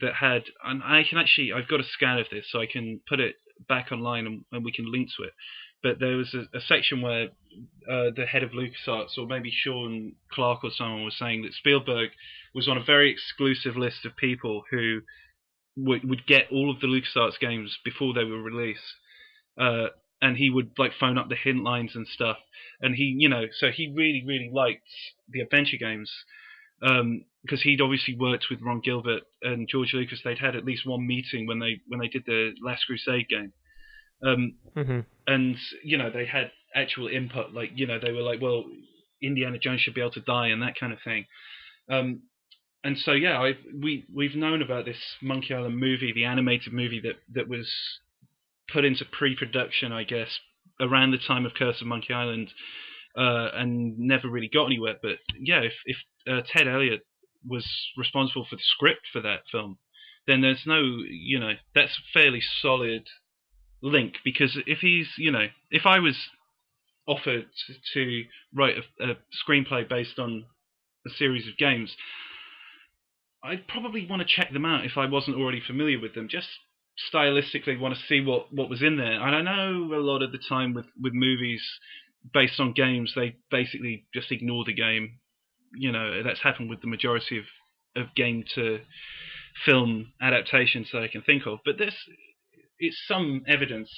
that 0.00 0.14
had, 0.14 0.42
and 0.64 0.82
I 0.82 1.02
can 1.08 1.18
actually, 1.18 1.52
I've 1.52 1.68
got 1.68 1.80
a 1.80 1.84
scan 1.84 2.18
of 2.18 2.26
this 2.30 2.46
so 2.50 2.60
I 2.60 2.66
can 2.66 3.00
put 3.08 3.20
it 3.20 3.36
back 3.68 3.92
online 3.92 4.26
and, 4.26 4.44
and 4.52 4.64
we 4.64 4.72
can 4.72 4.90
link 4.90 5.08
to 5.16 5.22
it. 5.22 5.32
But 5.86 6.00
there 6.00 6.16
was 6.16 6.34
a, 6.34 6.56
a 6.56 6.60
section 6.60 7.00
where 7.00 7.26
uh, 7.88 8.10
the 8.16 8.26
head 8.26 8.42
of 8.42 8.50
LucasArts, 8.50 9.16
or 9.16 9.28
maybe 9.28 9.52
Sean 9.52 10.14
Clark 10.32 10.64
or 10.64 10.70
someone, 10.72 11.04
was 11.04 11.16
saying 11.16 11.42
that 11.42 11.52
Spielberg 11.52 12.10
was 12.52 12.66
on 12.66 12.76
a 12.76 12.82
very 12.82 13.08
exclusive 13.08 13.76
list 13.76 14.04
of 14.04 14.16
people 14.16 14.64
who 14.72 15.02
would 15.76 16.02
would 16.08 16.26
get 16.26 16.50
all 16.50 16.72
of 16.72 16.80
the 16.80 16.88
LucasArts 16.88 17.38
games 17.38 17.78
before 17.84 18.14
they 18.14 18.24
were 18.24 18.42
released, 18.42 18.96
uh, 19.60 19.90
and 20.20 20.36
he 20.36 20.50
would 20.50 20.72
like 20.76 20.90
phone 20.98 21.18
up 21.18 21.28
the 21.28 21.36
hint 21.36 21.62
lines 21.62 21.94
and 21.94 22.08
stuff. 22.08 22.38
And 22.80 22.96
he, 22.96 23.14
you 23.16 23.28
know, 23.28 23.44
so 23.56 23.70
he 23.70 23.92
really 23.94 24.24
really 24.26 24.50
liked 24.52 24.88
the 25.28 25.40
adventure 25.40 25.76
games 25.76 26.10
because 26.80 27.62
he'd 27.62 27.80
obviously 27.80 28.16
worked 28.16 28.46
with 28.50 28.60
Ron 28.60 28.80
Gilbert 28.80 29.22
and 29.40 29.68
George 29.68 29.94
Lucas. 29.94 30.20
They'd 30.24 30.40
had 30.40 30.56
at 30.56 30.64
least 30.64 30.84
one 30.84 31.06
meeting 31.06 31.46
when 31.46 31.60
they 31.60 31.80
when 31.86 32.00
they 32.00 32.08
did 32.08 32.24
the 32.26 32.54
Last 32.60 32.86
Crusade 32.86 33.28
game. 33.28 33.52
Um, 34.24 34.54
hmm 34.74 35.00
and 35.26 35.56
you 35.82 35.98
know 35.98 36.10
they 36.10 36.26
had 36.26 36.50
actual 36.74 37.08
input 37.08 37.52
like 37.52 37.70
you 37.74 37.86
know 37.86 37.98
they 37.98 38.12
were 38.12 38.22
like 38.22 38.40
well 38.40 38.64
indiana 39.22 39.58
jones 39.58 39.80
should 39.80 39.94
be 39.94 40.00
able 40.00 40.10
to 40.10 40.20
die 40.20 40.48
and 40.48 40.62
that 40.62 40.78
kind 40.78 40.92
of 40.92 40.98
thing. 41.04 41.24
Um 41.90 42.22
and 42.84 42.98
so 42.98 43.12
yeah 43.12 43.40
I, 43.40 43.54
we 43.82 44.04
we've 44.14 44.34
known 44.36 44.62
about 44.62 44.84
this 44.84 44.98
monkey 45.22 45.54
island 45.54 45.78
movie 45.78 46.12
the 46.14 46.24
animated 46.24 46.72
movie 46.72 47.00
that 47.00 47.16
that 47.32 47.48
was 47.48 47.72
put 48.72 48.84
into 48.84 49.04
pre-production 49.04 49.92
i 49.92 50.04
guess 50.04 50.38
around 50.80 51.12
the 51.12 51.18
time 51.18 51.46
of 51.46 51.54
curse 51.54 51.80
of 51.80 51.86
monkey 51.86 52.12
island 52.12 52.50
uh 53.16 53.48
and 53.54 53.98
never 53.98 54.28
really 54.28 54.50
got 54.52 54.66
anywhere. 54.66 54.96
But 55.02 55.18
yeah 55.38 55.60
if 55.60 55.72
if 55.86 55.96
uh, 56.28 56.42
ted 56.46 56.68
elliott 56.68 57.00
was 57.46 57.66
responsible 57.96 58.46
for 58.48 58.56
the 58.56 58.62
script 58.62 59.06
for 59.12 59.20
that 59.22 59.40
film 59.50 59.78
then 60.26 60.40
there's 60.40 60.64
no 60.66 60.80
you 61.08 61.38
know 61.38 61.52
that's 61.74 61.98
fairly 62.12 62.40
solid 62.60 63.06
link 63.82 64.14
because 64.24 64.58
if 64.66 64.78
he's 64.78 65.08
you 65.18 65.30
know 65.30 65.46
if 65.70 65.86
I 65.86 65.98
was 65.98 66.16
offered 67.06 67.46
to 67.94 68.24
write 68.54 68.76
a, 69.00 69.04
a 69.04 69.14
screenplay 69.46 69.88
based 69.88 70.18
on 70.18 70.44
a 71.06 71.10
series 71.10 71.46
of 71.46 71.56
games, 71.56 71.94
I'd 73.44 73.68
probably 73.68 74.06
want 74.08 74.22
to 74.22 74.28
check 74.28 74.52
them 74.52 74.64
out 74.64 74.84
if 74.84 74.96
I 74.96 75.06
wasn't 75.06 75.36
already 75.36 75.62
familiar 75.64 76.00
with 76.00 76.14
them. 76.14 76.28
Just 76.28 76.48
stylistically, 77.12 77.78
want 77.78 77.94
to 77.94 78.06
see 78.08 78.20
what 78.20 78.52
what 78.52 78.70
was 78.70 78.82
in 78.82 78.96
there. 78.96 79.20
And 79.20 79.34
I 79.34 79.42
know 79.42 79.94
a 79.94 80.00
lot 80.00 80.22
of 80.22 80.32
the 80.32 80.40
time 80.48 80.74
with 80.74 80.86
with 81.00 81.12
movies 81.12 81.62
based 82.32 82.58
on 82.58 82.72
games, 82.72 83.12
they 83.14 83.36
basically 83.50 84.06
just 84.12 84.32
ignore 84.32 84.64
the 84.64 84.74
game. 84.74 85.18
You 85.74 85.92
know 85.92 86.22
that's 86.22 86.42
happened 86.42 86.70
with 86.70 86.80
the 86.80 86.88
majority 86.88 87.38
of 87.38 87.44
of 87.94 88.14
game 88.14 88.44
to 88.54 88.80
film 89.64 90.12
adaptations 90.20 90.88
that 90.92 91.02
I 91.02 91.08
can 91.08 91.22
think 91.22 91.46
of. 91.46 91.60
But 91.64 91.78
this 91.78 91.94
it's 92.78 92.96
some 93.06 93.42
evidence. 93.46 93.90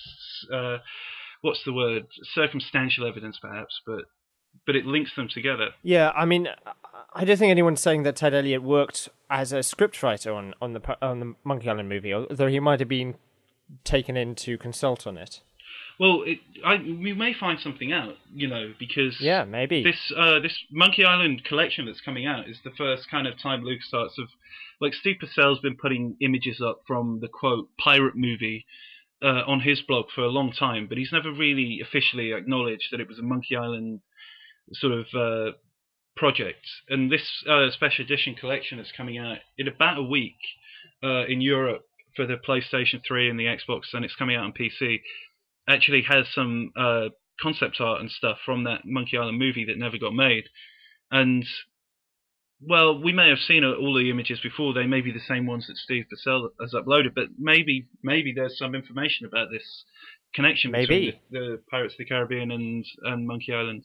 Uh, 0.53 0.79
what's 1.41 1.65
the 1.65 1.73
word? 1.73 2.07
Circumstantial 2.35 3.07
evidence, 3.07 3.39
perhaps, 3.41 3.81
but 3.87 4.03
but 4.67 4.77
it 4.77 4.87
links 4.87 5.15
them 5.15 5.29
together. 5.29 5.69
Yeah, 5.83 6.11
I 6.11 6.25
mean, 6.25 6.49
I 7.15 7.25
don't 7.25 7.37
think 7.37 7.51
anyone's 7.51 7.81
saying 7.81 8.03
that 8.03 8.17
Ted 8.17 8.35
Elliott 8.35 8.63
worked 8.63 9.09
as 9.31 9.53
a 9.53 9.59
scriptwriter 9.59 10.35
on 10.35 10.55
on 10.61 10.73
the 10.73 10.97
on 11.05 11.21
the 11.21 11.35
Monkey 11.45 11.69
Island 11.69 11.89
movie, 11.89 12.13
although 12.13 12.49
he 12.49 12.61
might 12.61 12.81
have 12.81 12.89
been 12.89 13.17
taken 13.85 14.17
in 14.17 14.35
to 14.35 14.59
consult 14.59 15.07
on 15.07 15.17
it. 15.17 15.43
Well, 15.99 16.23
it, 16.25 16.39
I, 16.65 16.77
we 16.77 17.13
may 17.13 17.35
find 17.35 17.59
something 17.59 17.93
out, 17.93 18.15
you 18.33 18.47
know, 18.47 18.73
because 18.79 19.17
Yeah, 19.21 19.45
maybe. 19.45 19.83
this 19.83 20.13
uh, 20.17 20.39
this 20.39 20.57
Monkey 20.71 21.05
Island 21.05 21.45
collection 21.45 21.87
that's 21.87 22.01
coming 22.01 22.25
out 22.27 22.49
is 22.49 22.59
the 22.63 22.71
first 22.71 23.11
kind 23.11 23.27
of 23.27 23.41
time 23.41 23.63
LucasArts 23.63 24.17
have, 24.17 24.29
like 24.81 24.95
Steve 24.95 25.17
Purcell's 25.21 25.59
been 25.59 25.77
putting 25.77 26.17
images 26.21 26.61
up 26.61 26.83
from 26.87 27.19
the 27.21 27.29
quote 27.29 27.69
pirate 27.79 28.15
movie 28.17 28.65
uh, 29.23 29.43
on 29.47 29.61
his 29.61 29.81
blog 29.81 30.07
for 30.15 30.23
a 30.23 30.29
long 30.29 30.53
time, 30.53 30.87
but 30.89 30.99
he's 30.99 31.13
never 31.13 31.33
really 31.33 31.81
officially 31.83 32.33
acknowledged 32.33 32.89
that 32.93 33.01
it 33.01 33.09
was 33.09 33.19
a 33.19 33.23
Monkey 33.23 33.57
Island 33.57 34.01
sort 34.75 34.93
of 34.93 35.07
uh, 35.15 35.57
project. 36.17 36.65
And 36.89 37.11
this 37.11 37.45
uh, 37.49 37.71
special 37.73 38.05
edition 38.05 38.35
collection 38.35 38.79
that's 38.79 38.93
coming 38.93 39.19
out 39.19 39.39
in 39.57 39.67
about 39.67 39.99
a 39.99 40.03
week 40.03 40.39
uh, 41.03 41.25
in 41.27 41.41
Europe 41.41 41.83
for 42.15 42.27
the 42.27 42.37
PlayStation 42.37 43.01
3 43.07 43.31
and 43.31 43.39
the 43.39 43.45
Xbox, 43.45 43.95
and 43.95 44.05
it's 44.05 44.17
coming 44.17 44.37
out 44.37 44.45
on 44.45 44.53
PC. 44.53 45.01
Actually 45.69 46.03
has 46.09 46.27
some 46.35 46.73
uh, 46.77 47.09
concept 47.41 47.81
art 47.81 48.01
and 48.01 48.11
stuff 48.11 48.39
from 48.45 48.65
that 48.65 48.81
Monkey 48.85 49.17
Island 49.17 49.39
movie 49.39 49.65
that 49.67 49.79
never 49.79 49.99
got 49.99 50.15
made. 50.15 50.45
And 51.11 51.45
well, 52.61 53.01
we 53.01 53.13
may 53.13 53.29
have 53.29 53.39
seen 53.39 53.65
all 53.65 53.95
the 53.95 54.11
images 54.11 54.41
before. 54.41 54.75
They 54.75 54.87
may 54.87 55.01
be 55.01 55.13
the 55.13 55.21
same 55.21 55.47
ones 55.47 55.67
that 55.69 55.77
Steve 55.77 56.07
Purcell 56.11 56.51
has 56.61 56.75
uploaded, 56.75 57.15
but 57.15 57.27
maybe 57.39 57.87
maybe 58.03 58.33
there's 58.35 58.59
some 58.59 58.75
information 58.75 59.27
about 59.27 59.51
this 59.51 59.85
connection 60.35 60.73
between 60.73 60.89
Maybe. 60.89 61.21
the, 61.31 61.39
the 61.39 61.63
Pirates 61.71 61.95
of 61.95 61.99
the 61.99 62.05
Caribbean 62.05 62.51
and 62.51 62.85
and 63.05 63.27
Monkey 63.27 63.53
Island. 63.53 63.85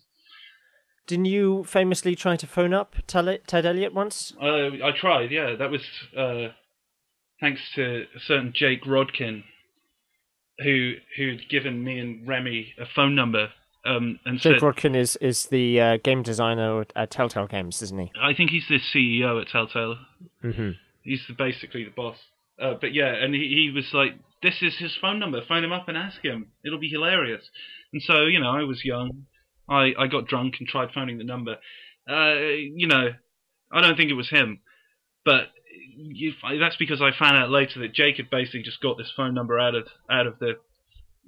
Didn't 1.06 1.26
you 1.26 1.66
famously 1.66 2.16
try 2.16 2.36
to 2.38 2.48
phone 2.48 2.74
up 2.74 2.96
Ted 3.08 3.66
Elliott 3.66 3.94
once? 3.94 4.34
Uh, 4.42 4.70
I 4.84 4.92
tried, 4.96 5.32
yeah. 5.32 5.56
That 5.56 5.70
was 5.70 5.82
uh, 6.18 6.54
thanks 7.42 7.60
to 7.76 8.06
a 8.16 8.20
certain 8.26 8.54
Jake 8.56 8.84
Rodkin, 8.84 9.44
who 10.60 10.94
who'd 11.18 11.50
given 11.50 11.84
me 11.84 12.00
and 12.00 12.28
Remy 12.28 12.74
a 12.80 12.86
phone 12.86 13.16
number, 13.16 13.50
um, 13.86 14.20
and 14.26 14.40
Jake 14.40 14.60
said, 14.60 14.62
Rodkin 14.62 14.96
is 14.96 15.18
is 15.18 15.48
the 15.48 15.80
uh, 15.80 15.98
game 15.98 16.24
designer 16.24 16.86
at 16.96 17.12
Telltale 17.12 17.48
Games, 17.48 17.82
isn't 17.82 18.00
he? 18.00 18.12
I 18.22 18.34
think 18.34 18.52
he's 18.52 18.68
the 18.70 18.80
CEO 18.80 19.42
at 19.42 19.50
Telltale. 19.50 19.98
Mm-hmm. 20.44 20.72
He's 21.02 21.22
the, 21.28 21.34
basically 21.34 21.84
the 21.84 21.92
boss. 21.92 22.18
Uh, 22.62 22.76
but 22.80 22.94
yeah, 22.94 23.14
and 23.14 23.34
he, 23.34 23.42
he 23.42 23.72
was 23.76 23.94
like, 23.94 24.12
"This 24.42 24.62
is 24.62 24.78
his 24.78 24.96
phone 25.02 25.20
number. 25.20 25.42
Phone 25.48 25.64
him 25.64 25.74
up 25.74 25.90
and 25.90 25.98
ask 25.98 26.24
him. 26.24 26.48
It'll 26.66 26.80
be 26.80 26.90
hilarious." 26.90 27.44
And 27.92 28.02
so, 28.02 28.26
you 28.26 28.40
know, 28.40 28.50
I 28.52 28.64
was 28.64 28.86
young. 28.86 29.26
I 29.68 29.92
I 29.98 30.08
got 30.08 30.28
drunk 30.28 30.56
and 30.60 30.68
tried 30.68 30.92
phoning 30.94 31.18
the 31.18 31.24
number. 31.26 31.58
Uh, 32.10 32.36
you 32.74 32.88
know, 32.88 33.10
I 33.72 33.82
don't 33.82 33.98
think 33.98 34.12
it 34.12 34.16
was 34.16 34.30
him, 34.30 34.60
but 35.26 35.48
you, 35.96 36.34
that's 36.60 36.78
because 36.78 37.02
I 37.02 37.12
found 37.18 37.38
out 37.38 37.50
later 37.50 37.80
that 37.82 37.94
Jake 37.94 38.18
had 38.18 38.30
basically 38.30 38.64
just 38.64 38.82
got 38.82 38.98
this 38.98 39.12
phone 39.16 39.34
number 39.34 39.60
out 39.60 39.76
of 39.76 39.88
out 40.10 40.28
of 40.28 40.40
the 40.40 40.54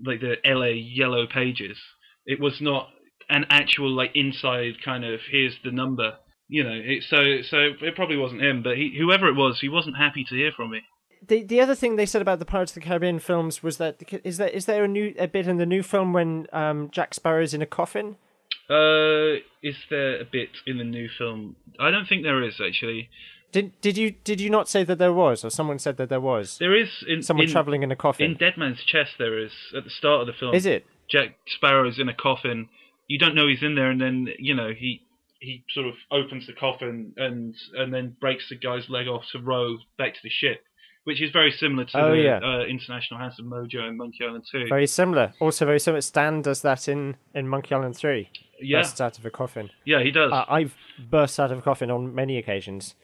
like 0.03 0.21
the 0.21 0.35
LA 0.45 0.73
yellow 0.75 1.27
pages. 1.27 1.77
It 2.25 2.39
was 2.39 2.59
not 2.61 2.89
an 3.29 3.45
actual 3.49 3.89
like 3.89 4.11
inside 4.15 4.83
kind 4.83 5.05
of 5.05 5.19
here's 5.29 5.55
the 5.63 5.71
number. 5.71 6.17
You 6.47 6.63
know, 6.63 6.73
it, 6.73 7.03
so 7.09 7.41
so 7.49 7.71
it 7.81 7.95
probably 7.95 8.17
wasn't 8.17 8.43
him, 8.43 8.61
but 8.61 8.77
he, 8.77 8.95
whoever 8.97 9.27
it 9.27 9.35
was, 9.35 9.59
he 9.61 9.69
wasn't 9.69 9.97
happy 9.97 10.23
to 10.29 10.35
hear 10.35 10.51
from 10.55 10.71
me. 10.71 10.81
The 11.27 11.43
the 11.43 11.59
other 11.59 11.75
thing 11.75 11.95
they 11.95 12.05
said 12.05 12.21
about 12.21 12.39
the 12.39 12.45
Pirates 12.45 12.71
of 12.71 12.75
the 12.75 12.87
Caribbean 12.87 13.19
films 13.19 13.63
was 13.63 13.77
that 13.77 14.01
is 14.23 14.37
there 14.37 14.49
is 14.49 14.65
there 14.65 14.83
a 14.83 14.87
new 14.87 15.13
a 15.17 15.27
bit 15.27 15.47
in 15.47 15.57
the 15.57 15.65
new 15.65 15.81
film 15.81 16.13
when 16.13 16.47
um, 16.53 16.89
Jack 16.91 17.13
Sparrow's 17.13 17.53
in 17.53 17.61
a 17.61 17.65
coffin? 17.65 18.17
Uh, 18.69 19.41
is 19.61 19.75
there 19.89 20.19
a 20.19 20.25
bit 20.25 20.49
in 20.65 20.77
the 20.77 20.83
new 20.83 21.07
film? 21.17 21.55
I 21.79 21.91
don't 21.91 22.07
think 22.07 22.23
there 22.23 22.43
is 22.43 22.61
actually. 22.65 23.09
Did 23.55 23.79
did 23.79 23.97
you 23.97 24.11
did 24.11 24.41
you 24.41 24.49
not 24.49 24.67
say 24.67 24.83
that 24.83 24.97
there 24.97 25.13
was, 25.13 25.45
or 25.45 25.49
someone 25.49 25.79
said 25.79 25.95
that 25.95 26.09
there 26.09 26.19
was 26.19 26.57
There 26.57 26.75
is 26.75 26.89
in 27.07 27.23
someone 27.23 27.45
in, 27.45 27.51
traveling 27.53 27.83
in 27.83 27.91
a 27.91 27.95
coffin? 27.95 28.31
in 28.31 28.37
Dead 28.37 28.57
Man's 28.57 28.83
Chest. 28.83 29.11
There 29.17 29.39
is 29.39 29.53
at 29.73 29.85
the 29.85 29.89
start 29.89 30.19
of 30.21 30.27
the 30.27 30.33
film. 30.33 30.53
is 30.53 30.65
it? 30.65 30.85
Jack 31.09 31.37
Sparrow's 31.47 31.97
in 31.97 32.09
a 32.09 32.13
coffin. 32.13 32.67
You 33.07 33.17
don't 33.17 33.33
know 33.33 33.47
he's 33.47 33.63
in 33.63 33.75
there, 33.75 33.89
and 33.91 34.01
then 34.01 34.27
you 34.39 34.53
know 34.55 34.71
he 34.77 35.03
he 35.39 35.63
sort 35.69 35.87
of 35.87 35.93
opens 36.11 36.47
the 36.47 36.53
coffin 36.53 37.13
and 37.15 37.55
and 37.77 37.93
then 37.93 38.17
breaks 38.19 38.49
the 38.49 38.55
guy's 38.57 38.89
leg 38.89 39.07
off 39.07 39.23
to 39.31 39.39
row 39.39 39.77
back 39.97 40.15
to 40.15 40.19
the 40.21 40.29
ship, 40.29 40.59
which 41.05 41.21
is 41.21 41.31
very 41.31 41.51
similar 41.51 41.85
to 41.85 41.97
Oh, 41.97 42.11
the 42.11 42.21
yeah. 42.23 42.39
uh, 42.43 42.65
International 42.65 43.21
House 43.21 43.39
of 43.39 43.45
Mojo 43.45 43.79
and 43.87 43.97
Monkey 43.97 44.25
Island 44.27 44.43
2. 44.51 44.65
Very 44.67 44.87
similar. 44.87 45.33
Also 45.39 45.65
very 45.65 45.79
similar. 45.79 46.01
Stan 46.01 46.41
does 46.41 46.61
that 46.63 46.89
in 46.89 47.15
in 47.33 47.47
Monkey 47.47 47.73
Island 47.73 47.95
Three. 47.95 48.29
yeah, 48.59 48.79
Bursts 48.81 48.99
out 48.99 49.17
of 49.17 49.25
a 49.25 49.29
coffin. 49.29 49.69
yeah, 49.85 50.03
he 50.03 50.11
does. 50.11 50.33
Uh, 50.33 50.43
I've 50.49 50.75
burst 50.99 51.39
out 51.39 51.53
of 51.53 51.59
a 51.59 51.61
coffin 51.61 51.89
on 51.89 52.13
many 52.13 52.37
occasions 52.37 52.95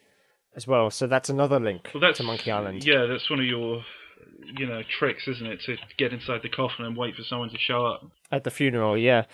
as 0.55 0.67
well. 0.67 0.89
So 0.89 1.07
that's 1.07 1.29
another 1.29 1.59
link 1.59 1.89
well, 1.93 2.01
that's 2.01 2.17
to 2.17 2.23
Monkey 2.23 2.51
Island. 2.51 2.83
Yeah, 2.85 3.05
that's 3.05 3.29
one 3.29 3.39
of 3.39 3.45
your 3.45 3.83
you 4.57 4.65
know 4.65 4.81
tricks, 4.99 5.27
isn't 5.27 5.45
it? 5.45 5.61
To 5.65 5.77
get 5.97 6.13
inside 6.13 6.41
the 6.43 6.49
coffin 6.49 6.85
and 6.85 6.95
wait 6.97 7.15
for 7.15 7.23
someone 7.23 7.49
to 7.49 7.57
show 7.57 7.85
up. 7.85 8.05
At 8.31 8.43
the 8.43 8.51
funeral, 8.51 8.97
yeah. 8.97 9.25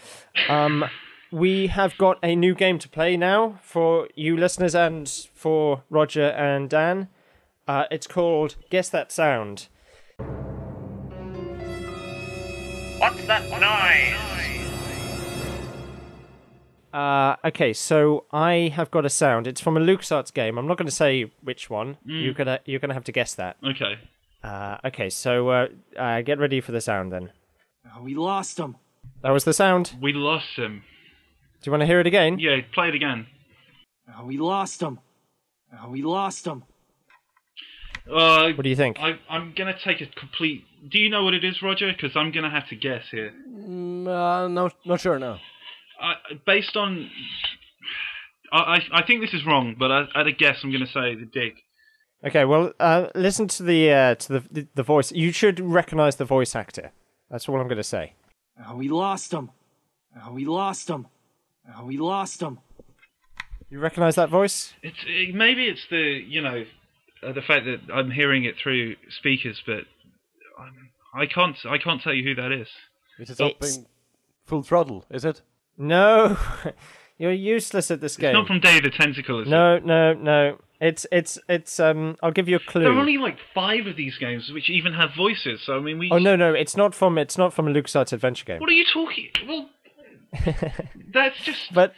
Um, 0.49 0.85
we 1.31 1.67
have 1.67 1.97
got 1.97 2.19
a 2.23 2.35
new 2.35 2.55
game 2.55 2.79
to 2.79 2.89
play 2.89 3.17
now 3.17 3.59
for 3.61 4.07
you 4.15 4.37
listeners 4.37 4.75
and 4.75 5.09
for 5.33 5.83
Roger 5.89 6.29
and 6.29 6.69
Dan. 6.69 7.09
Uh, 7.67 7.83
it's 7.91 8.07
called 8.07 8.55
Guess 8.69 8.89
That 8.89 9.11
Sound. 9.11 9.67
What's 12.99 13.25
that 13.25 13.43
noise? 13.49 14.26
Uh, 16.93 17.35
okay, 17.45 17.73
so 17.73 18.25
I 18.31 18.71
have 18.75 18.89
got 18.91 19.05
a 19.05 19.09
sound. 19.09 19.45
It's 19.47 19.61
from 19.61 19.77
a 19.77 19.79
LucasArts 19.79 20.33
game. 20.33 20.57
I'm 20.57 20.67
not 20.67 20.77
going 20.77 20.87
to 20.87 20.91
say 20.91 21.31
which 21.43 21.69
one. 21.69 21.97
You're 22.05 22.33
gonna 22.33 22.59
you're 22.65 22.79
gonna 22.79 22.93
have 22.93 23.03
to 23.05 23.11
guess 23.11 23.35
that. 23.35 23.57
Okay. 23.63 23.99
Uh, 24.43 24.77
okay, 24.85 25.09
so 25.09 25.49
uh, 25.49 25.67
uh, 25.97 26.21
get 26.21 26.39
ready 26.39 26.61
for 26.61 26.71
the 26.71 26.79
sound 26.81 27.11
then. 27.11 27.31
Oh, 27.95 28.01
we 28.01 28.15
lost 28.15 28.57
him. 28.57 28.77
That 29.21 29.31
was 29.31 29.43
the 29.43 29.53
sound. 29.53 29.93
We 30.01 30.13
lost 30.13 30.55
him. 30.57 30.83
Do 31.61 31.67
you 31.67 31.71
want 31.71 31.81
to 31.81 31.87
hear 31.87 31.99
it 31.99 32.07
again? 32.07 32.39
Yeah, 32.39 32.57
play 32.73 32.89
it 32.89 32.95
again. 32.95 33.27
Oh, 34.17 34.25
we 34.25 34.37
lost 34.37 34.81
him. 34.81 34.99
Oh, 35.81 35.89
we 35.89 36.01
lost 36.01 36.45
him. 36.47 36.63
Uh, 38.09 38.51
What 38.53 38.63
do 38.63 38.69
you 38.69 38.75
think? 38.75 38.97
I, 38.99 39.19
I'm 39.29 39.53
gonna 39.57 39.75
take 39.83 39.99
a 39.99 40.05
complete. 40.05 40.63
Do 40.89 40.99
you 40.99 41.09
know 41.09 41.23
what 41.25 41.33
it 41.33 41.43
is, 41.43 41.61
Roger? 41.61 41.91
Because 41.91 42.15
I'm 42.15 42.31
gonna 42.31 42.49
have 42.49 42.67
to 42.69 42.75
guess 42.75 43.03
here. 43.11 43.33
Mm, 43.49 44.07
uh, 44.07 44.47
no, 44.47 44.69
not 44.85 45.01
sure 45.01 45.19
now. 45.19 45.39
I, 45.99 46.13
based 46.45 46.75
on, 46.75 47.09
I, 48.51 48.57
I 48.57 48.81
I 48.99 49.03
think 49.05 49.21
this 49.21 49.33
is 49.33 49.45
wrong, 49.45 49.75
but 49.77 49.91
I, 49.91 50.05
at 50.15 50.27
a 50.27 50.31
guess, 50.31 50.57
I'm 50.63 50.71
gonna 50.71 50.87
say 50.87 51.15
the 51.15 51.25
Dig. 51.31 51.53
Okay, 52.25 52.45
well, 52.45 52.73
uh, 52.79 53.07
listen 53.13 53.47
to 53.49 53.63
the 53.63 53.91
uh, 53.91 54.15
to 54.15 54.33
the, 54.33 54.43
the 54.51 54.67
the 54.75 54.83
voice. 54.83 55.11
You 55.11 55.31
should 55.31 55.59
recognize 55.59 56.15
the 56.15 56.25
voice 56.25 56.55
actor. 56.55 56.91
That's 57.29 57.47
all 57.47 57.59
I'm 57.59 57.67
going 57.67 57.77
to 57.77 57.83
say. 57.83 58.13
Oh, 58.65 58.75
we 58.75 58.87
lost 58.87 59.33
him. 59.33 59.51
Oh, 60.23 60.31
we 60.31 60.45
lost 60.45 60.89
him. 60.89 61.07
Oh, 61.77 61.85
we 61.85 61.97
lost 61.97 62.41
him. 62.41 62.59
You 63.69 63.79
recognize 63.79 64.15
that 64.15 64.29
voice? 64.29 64.73
It's 64.81 64.97
it, 65.05 65.35
maybe 65.35 65.65
it's 65.67 65.85
the 65.91 66.23
you 66.25 66.41
know 66.41 66.63
uh, 67.21 67.33
the 67.33 67.41
fact 67.41 67.65
that 67.65 67.93
I'm 67.93 68.09
hearing 68.11 68.45
it 68.45 68.55
through 68.61 68.95
speakers, 69.09 69.61
but 69.65 69.83
I'm, 70.57 70.89
I 71.13 71.25
can't 71.27 71.55
I 71.69 71.77
can't 71.77 72.01
tell 72.01 72.13
you 72.13 72.23
who 72.23 72.41
that 72.41 72.51
is. 72.51 72.67
Is 73.19 73.29
it 73.29 73.37
something 73.37 73.55
It's- 73.57 73.85
full 74.45 74.63
throttle? 74.63 75.05
Is 75.11 75.25
it? 75.25 75.41
No, 75.77 76.37
you're 77.17 77.31
useless 77.31 77.91
at 77.91 78.01
this 78.01 78.17
game. 78.17 78.29
It's 78.29 78.33
game. 78.33 78.41
not 78.41 78.47
from 78.47 78.59
Day 78.59 78.77
of 78.77 78.83
the 78.83 78.89
Tentacle, 78.89 79.41
is 79.41 79.47
it? 79.47 79.51
No, 79.51 79.79
no, 79.79 80.13
no. 80.13 80.57
It's 80.79 81.07
it's 81.11 81.39
it's. 81.49 81.79
Um, 81.79 82.17
I'll 82.21 82.31
give 82.31 82.47
you 82.47 82.57
a 82.57 82.59
clue. 82.59 82.83
There 82.83 82.91
are 82.91 82.99
only 82.99 83.17
like 83.17 83.37
five 83.55 83.87
of 83.87 83.95
these 83.95 84.17
games 84.17 84.51
which 84.51 84.69
even 84.69 84.93
have 84.93 85.09
voices. 85.17 85.61
So 85.65 85.75
I 85.75 85.79
mean, 85.79 85.97
we. 85.97 86.09
Oh 86.11 86.19
no, 86.19 86.35
no, 86.35 86.53
it's 86.53 86.77
not 86.77 86.93
from 86.93 87.17
it's 87.17 87.37
not 87.37 87.51
from 87.51 87.67
a 87.67 87.71
LucasArts 87.71 88.13
adventure 88.13 88.45
game. 88.45 88.59
What 88.59 88.69
are 88.69 88.73
you 88.73 88.85
talking? 88.85 89.29
Well, 89.47 89.69
that's 91.13 91.37
just. 91.43 91.73
But 91.73 91.93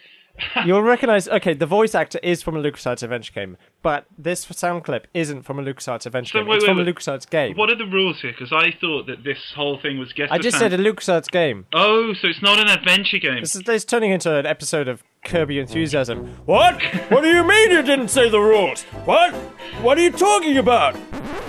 you'll 0.66 0.82
recognize. 0.82 1.28
Okay, 1.28 1.54
the 1.54 1.66
voice 1.66 1.96
actor 1.96 2.20
is 2.24 2.42
from 2.42 2.56
a 2.56 2.60
LucasArts 2.62 3.04
adventure 3.04 3.32
game, 3.34 3.58
but 3.82 4.06
this 4.18 4.42
sound 4.42 4.84
clip 4.84 5.08
isn't 5.14 5.44
from 5.44 5.60
a 5.60 5.64
LucasArts 5.64 6.06
adventure 6.06 6.32
So 6.34 6.40
game. 6.40 6.48
wait, 6.48 6.56
it's 6.58 6.64
wait, 6.66 6.70
from 6.70 6.78
wait. 6.78 6.88
a 6.88 6.94
LucasArts 6.94 7.30
game. 7.30 7.56
What 7.58 7.70
are 7.70 7.76
the 7.76 7.86
rules 7.86 8.20
here? 8.22 8.32
Because 8.32 8.52
I 8.54 8.72
thought 8.80 9.08
that 9.08 9.24
this 9.24 9.40
whole 9.56 9.80
thing 9.80 9.98
was 10.00 10.14
guess. 10.14 10.30
I 10.32 10.38
just 10.38 10.58
sound- 10.60 10.72
said 10.72 10.80
a 10.80 10.84
LucasArts 10.84 11.30
game. 11.32 11.66
Oh, 11.74 12.14
so 12.14 12.28
it's 12.28 12.42
not 12.42 12.60
an 12.60 12.68
adventure 12.68 13.18
game. 13.20 13.42
This 13.42 13.56
is 13.56 13.86
turning 13.86 14.12
into 14.12 14.34
an 14.36 14.46
episode 14.46 14.88
of 14.88 15.04
Curb 15.26 15.52
Your 15.52 15.62
Enthusiasm. 15.62 16.28
What? 16.46 16.82
What 17.12 17.22
do 17.22 17.28
you 17.30 17.44
mean 17.48 17.72
you 17.72 17.82
didn't 17.84 18.08
say 18.10 18.30
the 18.30 18.40
rules? 18.40 18.84
What? 19.06 19.34
What 19.82 19.98
are 19.98 20.02
you 20.02 20.12
talking 20.12 20.58
about? 20.58 20.96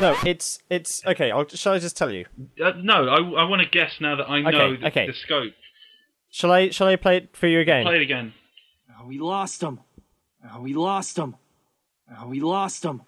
No, 0.01 0.17
it's 0.25 0.61
it's 0.71 1.05
okay. 1.07 1.31
I'll, 1.31 1.47
shall 1.47 1.75
I 1.75 1.79
just 1.79 1.97
tell 1.97 2.11
you? 2.11 2.25
Uh, 2.63 2.73
no, 2.81 3.07
I, 3.09 3.43
I 3.43 3.45
want 3.45 3.61
to 3.63 3.69
guess 3.69 3.93
now 4.01 4.17
that 4.17 4.29
I 4.31 4.41
know 4.41 4.49
Okay, 4.49 4.81
the, 4.81 4.87
okay. 4.87 5.07
the 5.09 5.13
scope. 5.13 5.53
Shall 6.31 6.53
I 6.53 6.71
shall 6.71 6.87
I 6.87 6.97
play 6.97 7.19
it 7.19 7.37
for 7.37 7.47
you 7.49 7.61
again? 7.61 7.85
Play 7.85 7.97
it 7.97 8.03
again. 8.03 8.33
Oh, 9.00 9.07
we 9.07 9.19
lost 9.19 9.62
him. 9.62 9.80
Oh, 10.52 10.61
we 10.61 10.75
lost 10.75 11.16
him. 11.19 11.37
Oh, 12.19 12.28
we 12.28 12.40
lost 12.40 12.85
him. 12.85 13.02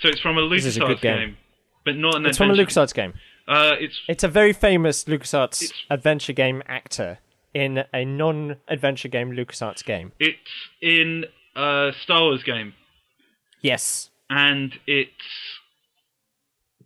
So 0.00 0.08
it's 0.08 0.20
from 0.20 0.38
a 0.38 0.48
This 0.48 0.76
a 0.76 0.80
LucasArts 0.80 1.00
game. 1.00 1.18
game. 1.18 1.36
but 1.84 1.96
not 1.96 2.16
an 2.16 2.26
adventure. 2.26 2.28
It's 2.28 2.38
from 2.38 2.50
a. 2.50 2.54
LucasArts 2.54 2.94
game. 2.94 3.14
Uh, 3.48 3.74
it's 3.78 4.00
It's 4.08 4.22
a 4.24 4.28
very 4.28 4.52
famous 4.52 5.04
LucasArts 5.04 5.62
It's- 5.62 5.72
adventure 5.90 6.32
game 6.32 6.62
actor 6.66 7.18
in 7.54 7.84
a 7.92 8.04
non-adventure 8.04 9.08
game 9.08 9.32
LucasArts 9.32 9.84
game. 9.84 10.12
it's 10.20 10.38
in 10.80 11.24
a 11.56 11.92
Star 12.02 12.22
Wars 12.22 12.42
game, 12.44 12.74
Yes. 13.60 14.10
and 14.28 14.78
it's 14.86 15.58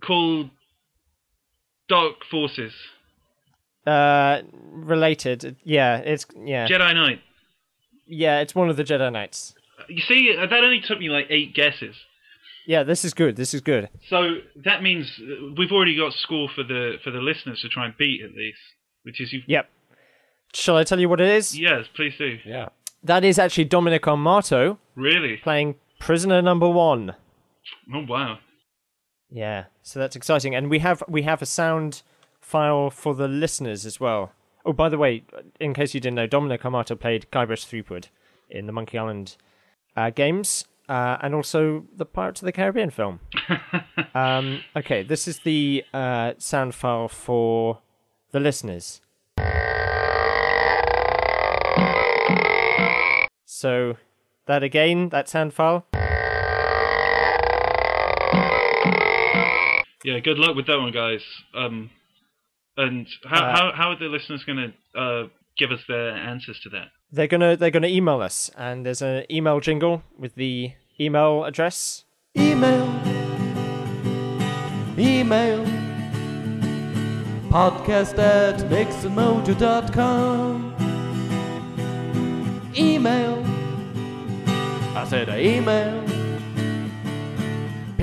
called 0.01 0.51
Dark 1.89 2.25
Forces. 2.31 2.73
Uh, 3.87 4.41
related. 4.73 5.57
Yeah, 5.65 5.99
it's 5.99 6.25
yeah, 6.35 6.67
Jedi 6.67 6.95
Knight. 6.95 7.21
Yeah. 8.07 8.41
It's 8.41 8.55
one 8.55 8.69
of 8.71 8.77
the 8.77 8.85
Jedi 8.85 9.11
Knights. 9.13 9.55
You 9.89 10.01
see, 10.03 10.35
uh, 10.37 10.47
that 10.47 10.65
only 10.65 10.81
took 10.81 10.99
me 10.99 11.09
like 11.09 11.27
eight 11.31 11.55
guesses. 11.55 11.97
Yeah, 12.67 12.83
this 12.83 13.05
is 13.05 13.13
good. 13.13 13.37
This 13.37 13.53
is 13.53 13.61
good. 13.61 13.91
So 14.09 14.37
that 14.65 14.83
means 14.83 15.11
uh, 15.21 15.53
we've 15.59 15.71
already 15.73 15.97
got 15.97 16.15
score 16.15 16.49
for 16.55 16.63
the 16.63 16.95
for 17.05 17.11
the 17.11 17.19
listeners 17.19 17.61
to 17.63 17.69
try 17.69 17.85
and 17.87 17.97
beat 17.99 18.23
at 18.25 18.35
least, 18.35 18.59
which 19.03 19.21
is 19.21 19.33
you. 19.33 19.43
Yep. 19.47 19.69
Shall 20.55 20.77
I 20.77 20.85
tell 20.85 21.01
you 21.01 21.09
what 21.09 21.21
it 21.21 21.29
is? 21.29 21.59
Yes, 21.59 21.87
please 21.95 22.15
do. 22.17 22.39
Yeah. 22.45 22.69
That 23.03 23.25
is 23.25 23.39
actually 23.39 23.65
Dominic 23.65 24.03
Armato 24.05 24.79
Really? 24.95 25.37
playing 25.39 25.75
prisoner 25.99 26.41
number 26.41 26.69
one. 26.69 27.15
Oh 27.93 28.05
wow. 28.09 28.39
Yeah, 29.31 29.65
so 29.83 29.99
that's 29.99 30.15
exciting, 30.17 30.55
and 30.55 30.71
we 30.71 30.79
have 30.79 31.03
we 31.09 31.23
have 31.23 31.43
a 31.43 31.47
sound 31.47 32.03
file 32.41 32.89
for 32.89 33.15
the 33.15 33.27
listeners 33.27 33.85
as 33.85 33.99
well. 33.99 34.33
Oh, 34.67 34.73
by 34.73 34.89
the 34.89 34.97
way, 34.97 35.25
in 35.61 35.75
case 35.75 35.93
you 35.93 36.01
didn't 36.01 36.17
know, 36.17 36.27
Dominic 36.27 36.63
Armato 36.63 36.99
played 36.99 37.27
Guybrush 37.31 37.67
Threepwood 37.67 38.09
in 38.49 38.67
the 38.67 38.73
Monkey 38.73 38.97
Island 38.97 39.37
uh, 39.95 40.09
games, 40.09 40.65
uh, 40.89 41.19
and 41.21 41.35
also 41.35 41.85
the 41.95 42.07
Pirates 42.07 42.41
of 42.41 42.47
the 42.47 42.53
Caribbean 42.53 42.89
film. 42.89 43.21
um, 44.15 44.63
okay, 44.75 45.03
this 45.03 45.29
is 45.29 45.41
the 45.41 45.85
uh, 45.93 46.33
sound 46.39 46.75
file 46.75 47.09
for 47.09 47.81
the 48.31 48.41
listeners. 48.41 49.03
So 53.45 53.97
that 54.47 54.63
again, 54.63 55.11
that 55.11 55.29
sound 55.29 55.53
file. 55.53 55.87
Yeah. 60.05 60.19
Good 60.21 60.39
luck 60.39 60.55
with 60.55 60.67
that 60.67 60.79
one, 60.79 60.93
guys. 60.93 61.23
Um, 61.55 61.91
and 62.77 63.07
how 63.25 63.45
Uh, 63.45 63.57
how 63.57 63.73
how 63.75 63.89
are 63.91 63.97
the 63.99 64.07
listeners 64.07 64.45
going 64.45 64.59
to 64.59 64.73
uh 65.01 65.29
give 65.59 65.71
us 65.73 65.81
their 65.89 66.11
answers 66.11 66.59
to 66.61 66.69
that? 66.71 66.89
they're 67.13 67.29
gonna 67.29 67.57
they're 67.57 67.71
gonna 67.71 67.87
email 67.87 68.21
us, 68.21 68.51
and 68.57 68.85
there's 68.85 69.01
an 69.03 69.25
email 69.31 69.61
jingle 69.61 70.03
with 70.19 70.35
the 70.35 70.73
email 71.01 71.45
address. 71.45 72.05
Email. 72.37 72.89
Email. 74.99 75.65
Podcast 77.51 78.19
at 78.19 78.59
mixandmojo.com. 78.69 80.75
Email. 82.77 83.45
I 84.97 85.05
said 85.09 85.29
email. 85.29 86.03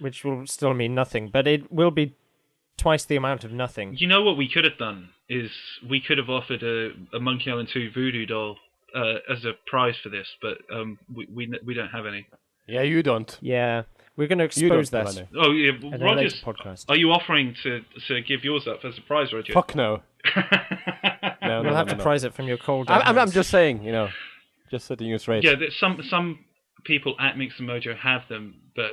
which 0.00 0.24
will 0.24 0.48
still 0.48 0.74
mean 0.74 0.96
nothing, 0.96 1.28
but 1.28 1.46
it 1.46 1.70
will 1.70 1.92
be 1.92 2.16
twice 2.80 3.04
the 3.04 3.16
amount 3.16 3.44
of 3.44 3.52
nothing. 3.52 3.94
you 3.96 4.06
know 4.08 4.22
what 4.22 4.36
we 4.36 4.48
could 4.48 4.64
have 4.64 4.78
done 4.78 5.10
is 5.28 5.50
we 5.88 6.00
could 6.00 6.18
have 6.18 6.28
offered 6.28 6.62
a, 6.62 6.90
a 7.16 7.20
Monkey 7.20 7.50
Island 7.50 7.68
2 7.72 7.90
voodoo 7.92 8.26
doll 8.26 8.56
uh, 8.94 9.14
as 9.32 9.44
a 9.44 9.52
prize 9.66 9.94
for 10.02 10.08
this, 10.08 10.26
but 10.42 10.58
um, 10.74 10.98
we 11.14 11.26
we 11.32 11.42
we 11.64 11.74
don't 11.74 11.90
have 11.90 12.06
any. 12.06 12.26
Yeah, 12.66 12.82
you 12.82 13.02
don't. 13.02 13.36
Yeah, 13.40 13.82
we're 14.16 14.26
going 14.28 14.38
to 14.38 14.44
expose 14.44 14.90
that 14.90 15.26
Oh 15.36 15.52
yeah, 15.52 15.72
in 15.80 16.00
Rogers. 16.00 16.42
podcast. 16.42 16.86
Are 16.88 16.96
you 16.96 17.10
offering 17.12 17.54
to 17.62 17.80
to 18.08 18.20
give 18.22 18.42
yours 18.44 18.66
up 18.66 18.84
as 18.84 18.98
a 18.98 19.02
prize, 19.02 19.32
Roger? 19.32 19.52
Fuck 19.52 19.74
no. 19.76 20.02
No, 21.42 21.62
We'll 21.62 21.70
no, 21.72 21.76
have 21.76 21.86
no, 21.86 21.92
to 21.92 21.96
no. 21.98 22.02
prize 22.02 22.22
it 22.24 22.34
from 22.34 22.46
your 22.46 22.58
cold. 22.58 22.90
I'm, 22.90 23.02
I'm, 23.02 23.18
I'm 23.18 23.30
just 23.30 23.50
saying, 23.50 23.82
you 23.82 23.92
know, 23.92 24.08
just 24.70 24.86
setting 24.86 25.06
you 25.08 25.18
straight. 25.18 25.42
yeah, 25.42 25.54
some 25.78 26.00
some 26.08 26.44
people 26.84 27.14
at 27.18 27.36
Mix 27.38 27.58
and 27.58 27.68
Mojo 27.68 27.96
have 27.96 28.22
them, 28.28 28.54
but 28.76 28.92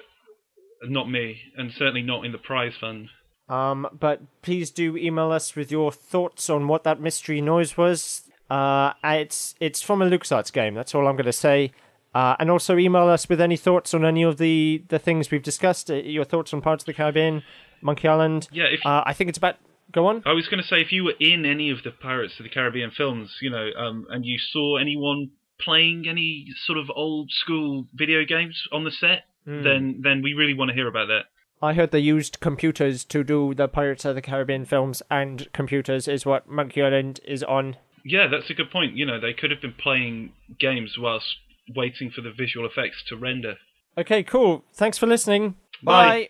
not 0.84 1.10
me, 1.10 1.40
and 1.58 1.72
certainly 1.74 2.02
not 2.02 2.26
in 2.26 2.32
the 2.32 2.38
prize 2.38 2.74
fund. 2.80 3.10
Um, 3.50 3.88
but 3.98 4.22
please 4.42 4.72
do 4.72 4.98
email 4.98 5.32
us 5.32 5.56
with 5.56 5.72
your 5.72 5.92
thoughts 5.92 6.50
on 6.50 6.68
what 6.68 6.84
that 6.84 7.00
mystery 7.00 7.40
noise 7.42 7.78
was. 7.78 8.24
Uh, 8.50 8.94
it's 9.04 9.56
it's 9.60 9.82
from 9.82 10.02
a 10.02 10.06
LucasArts 10.06 10.52
game. 10.52 10.74
That's 10.74 10.94
all 10.96 11.08
I'm 11.08 11.16
going 11.16 11.26
to 11.26 11.34
say. 11.34 11.72
Uh, 12.16 12.36
and 12.40 12.50
also 12.50 12.78
email 12.78 13.08
us 13.08 13.30
with 13.30 13.40
any 13.40 13.58
thoughts 13.58 13.94
on 13.94 14.04
any 14.04 14.24
of 14.24 14.38
the, 14.38 14.82
the 14.88 14.98
things 14.98 15.30
we've 15.30 15.44
discussed. 15.44 15.92
Uh, 15.92 15.96
your 15.96 16.24
thoughts 16.26 16.54
on 16.54 16.62
Pirates 16.62 16.82
of 16.84 16.88
the 16.88 16.94
Caribbean, 16.94 17.44
Monkey 17.82 18.08
Island. 18.08 18.48
Yeah, 18.52 18.66
if 18.66 18.84
Uh, 18.86 19.04
I 19.06 19.14
think 19.14 19.30
it's 19.30 19.38
about. 19.38 19.56
Go 19.92 20.08
on. 20.08 20.24
I 20.26 20.34
was 20.34 20.48
going 20.50 20.62
to 20.62 20.68
say, 20.68 20.82
if 20.82 20.92
you 20.92 21.06
were 21.06 21.14
in 21.20 21.46
any 21.46 21.70
of 21.70 21.84
the 21.84 21.92
Pirates 21.92 22.34
of 22.40 22.44
the 22.44 22.50
Caribbean 22.50 22.92
films, 22.92 23.38
you 23.42 23.50
know, 23.50 23.70
um, 23.78 24.06
and 24.10 24.26
you 24.26 24.38
saw 24.38 24.76
anyone 24.78 25.30
playing 25.62 26.06
any 26.10 26.48
sort 26.66 26.78
of 26.78 26.90
old 26.94 27.32
school 27.32 27.86
video 27.94 28.26
games 28.26 28.62
on 28.74 28.84
the 28.84 28.92
set, 28.92 29.24
Hmm. 29.46 29.64
then 29.64 30.00
then 30.02 30.22
we 30.22 30.34
really 30.34 30.54
want 30.54 30.70
to 30.70 30.76
hear 30.76 30.88
about 30.90 31.08
that. 31.08 31.26
I 31.62 31.74
heard 31.74 31.92
they 31.92 32.00
used 32.00 32.40
computers 32.40 33.04
to 33.06 33.24
do 33.24 33.54
the 33.54 33.68
Pirates 33.68 34.06
of 34.06 34.16
the 34.16 34.22
Caribbean 34.22 34.66
films, 34.66 35.02
and 35.10 35.48
computers 35.54 36.08
is 36.08 36.26
what 36.26 36.50
Monkey 36.50 36.84
Island 36.84 37.20
is 37.26 37.44
on. 37.44 37.78
Yeah, 38.06 38.28
that's 38.28 38.50
a 38.50 38.54
good 38.54 38.72
point. 38.72 38.96
You 38.96 39.06
know, 39.06 39.20
they 39.20 39.34
could 39.34 39.52
have 39.52 39.62
been 39.62 39.74
playing 39.74 40.32
games 40.60 40.96
whilst 40.98 41.38
waiting 41.76 42.12
for 42.12 42.22
the 42.22 42.32
visual 42.32 42.66
effects 42.66 43.04
to 43.10 43.18
render. 43.18 43.56
Okay, 43.98 44.24
cool. 44.24 44.64
Thanks 44.74 44.98
for 44.98 45.08
listening. 45.08 45.56
Bye. 45.84 46.08
Bye. 46.08 46.30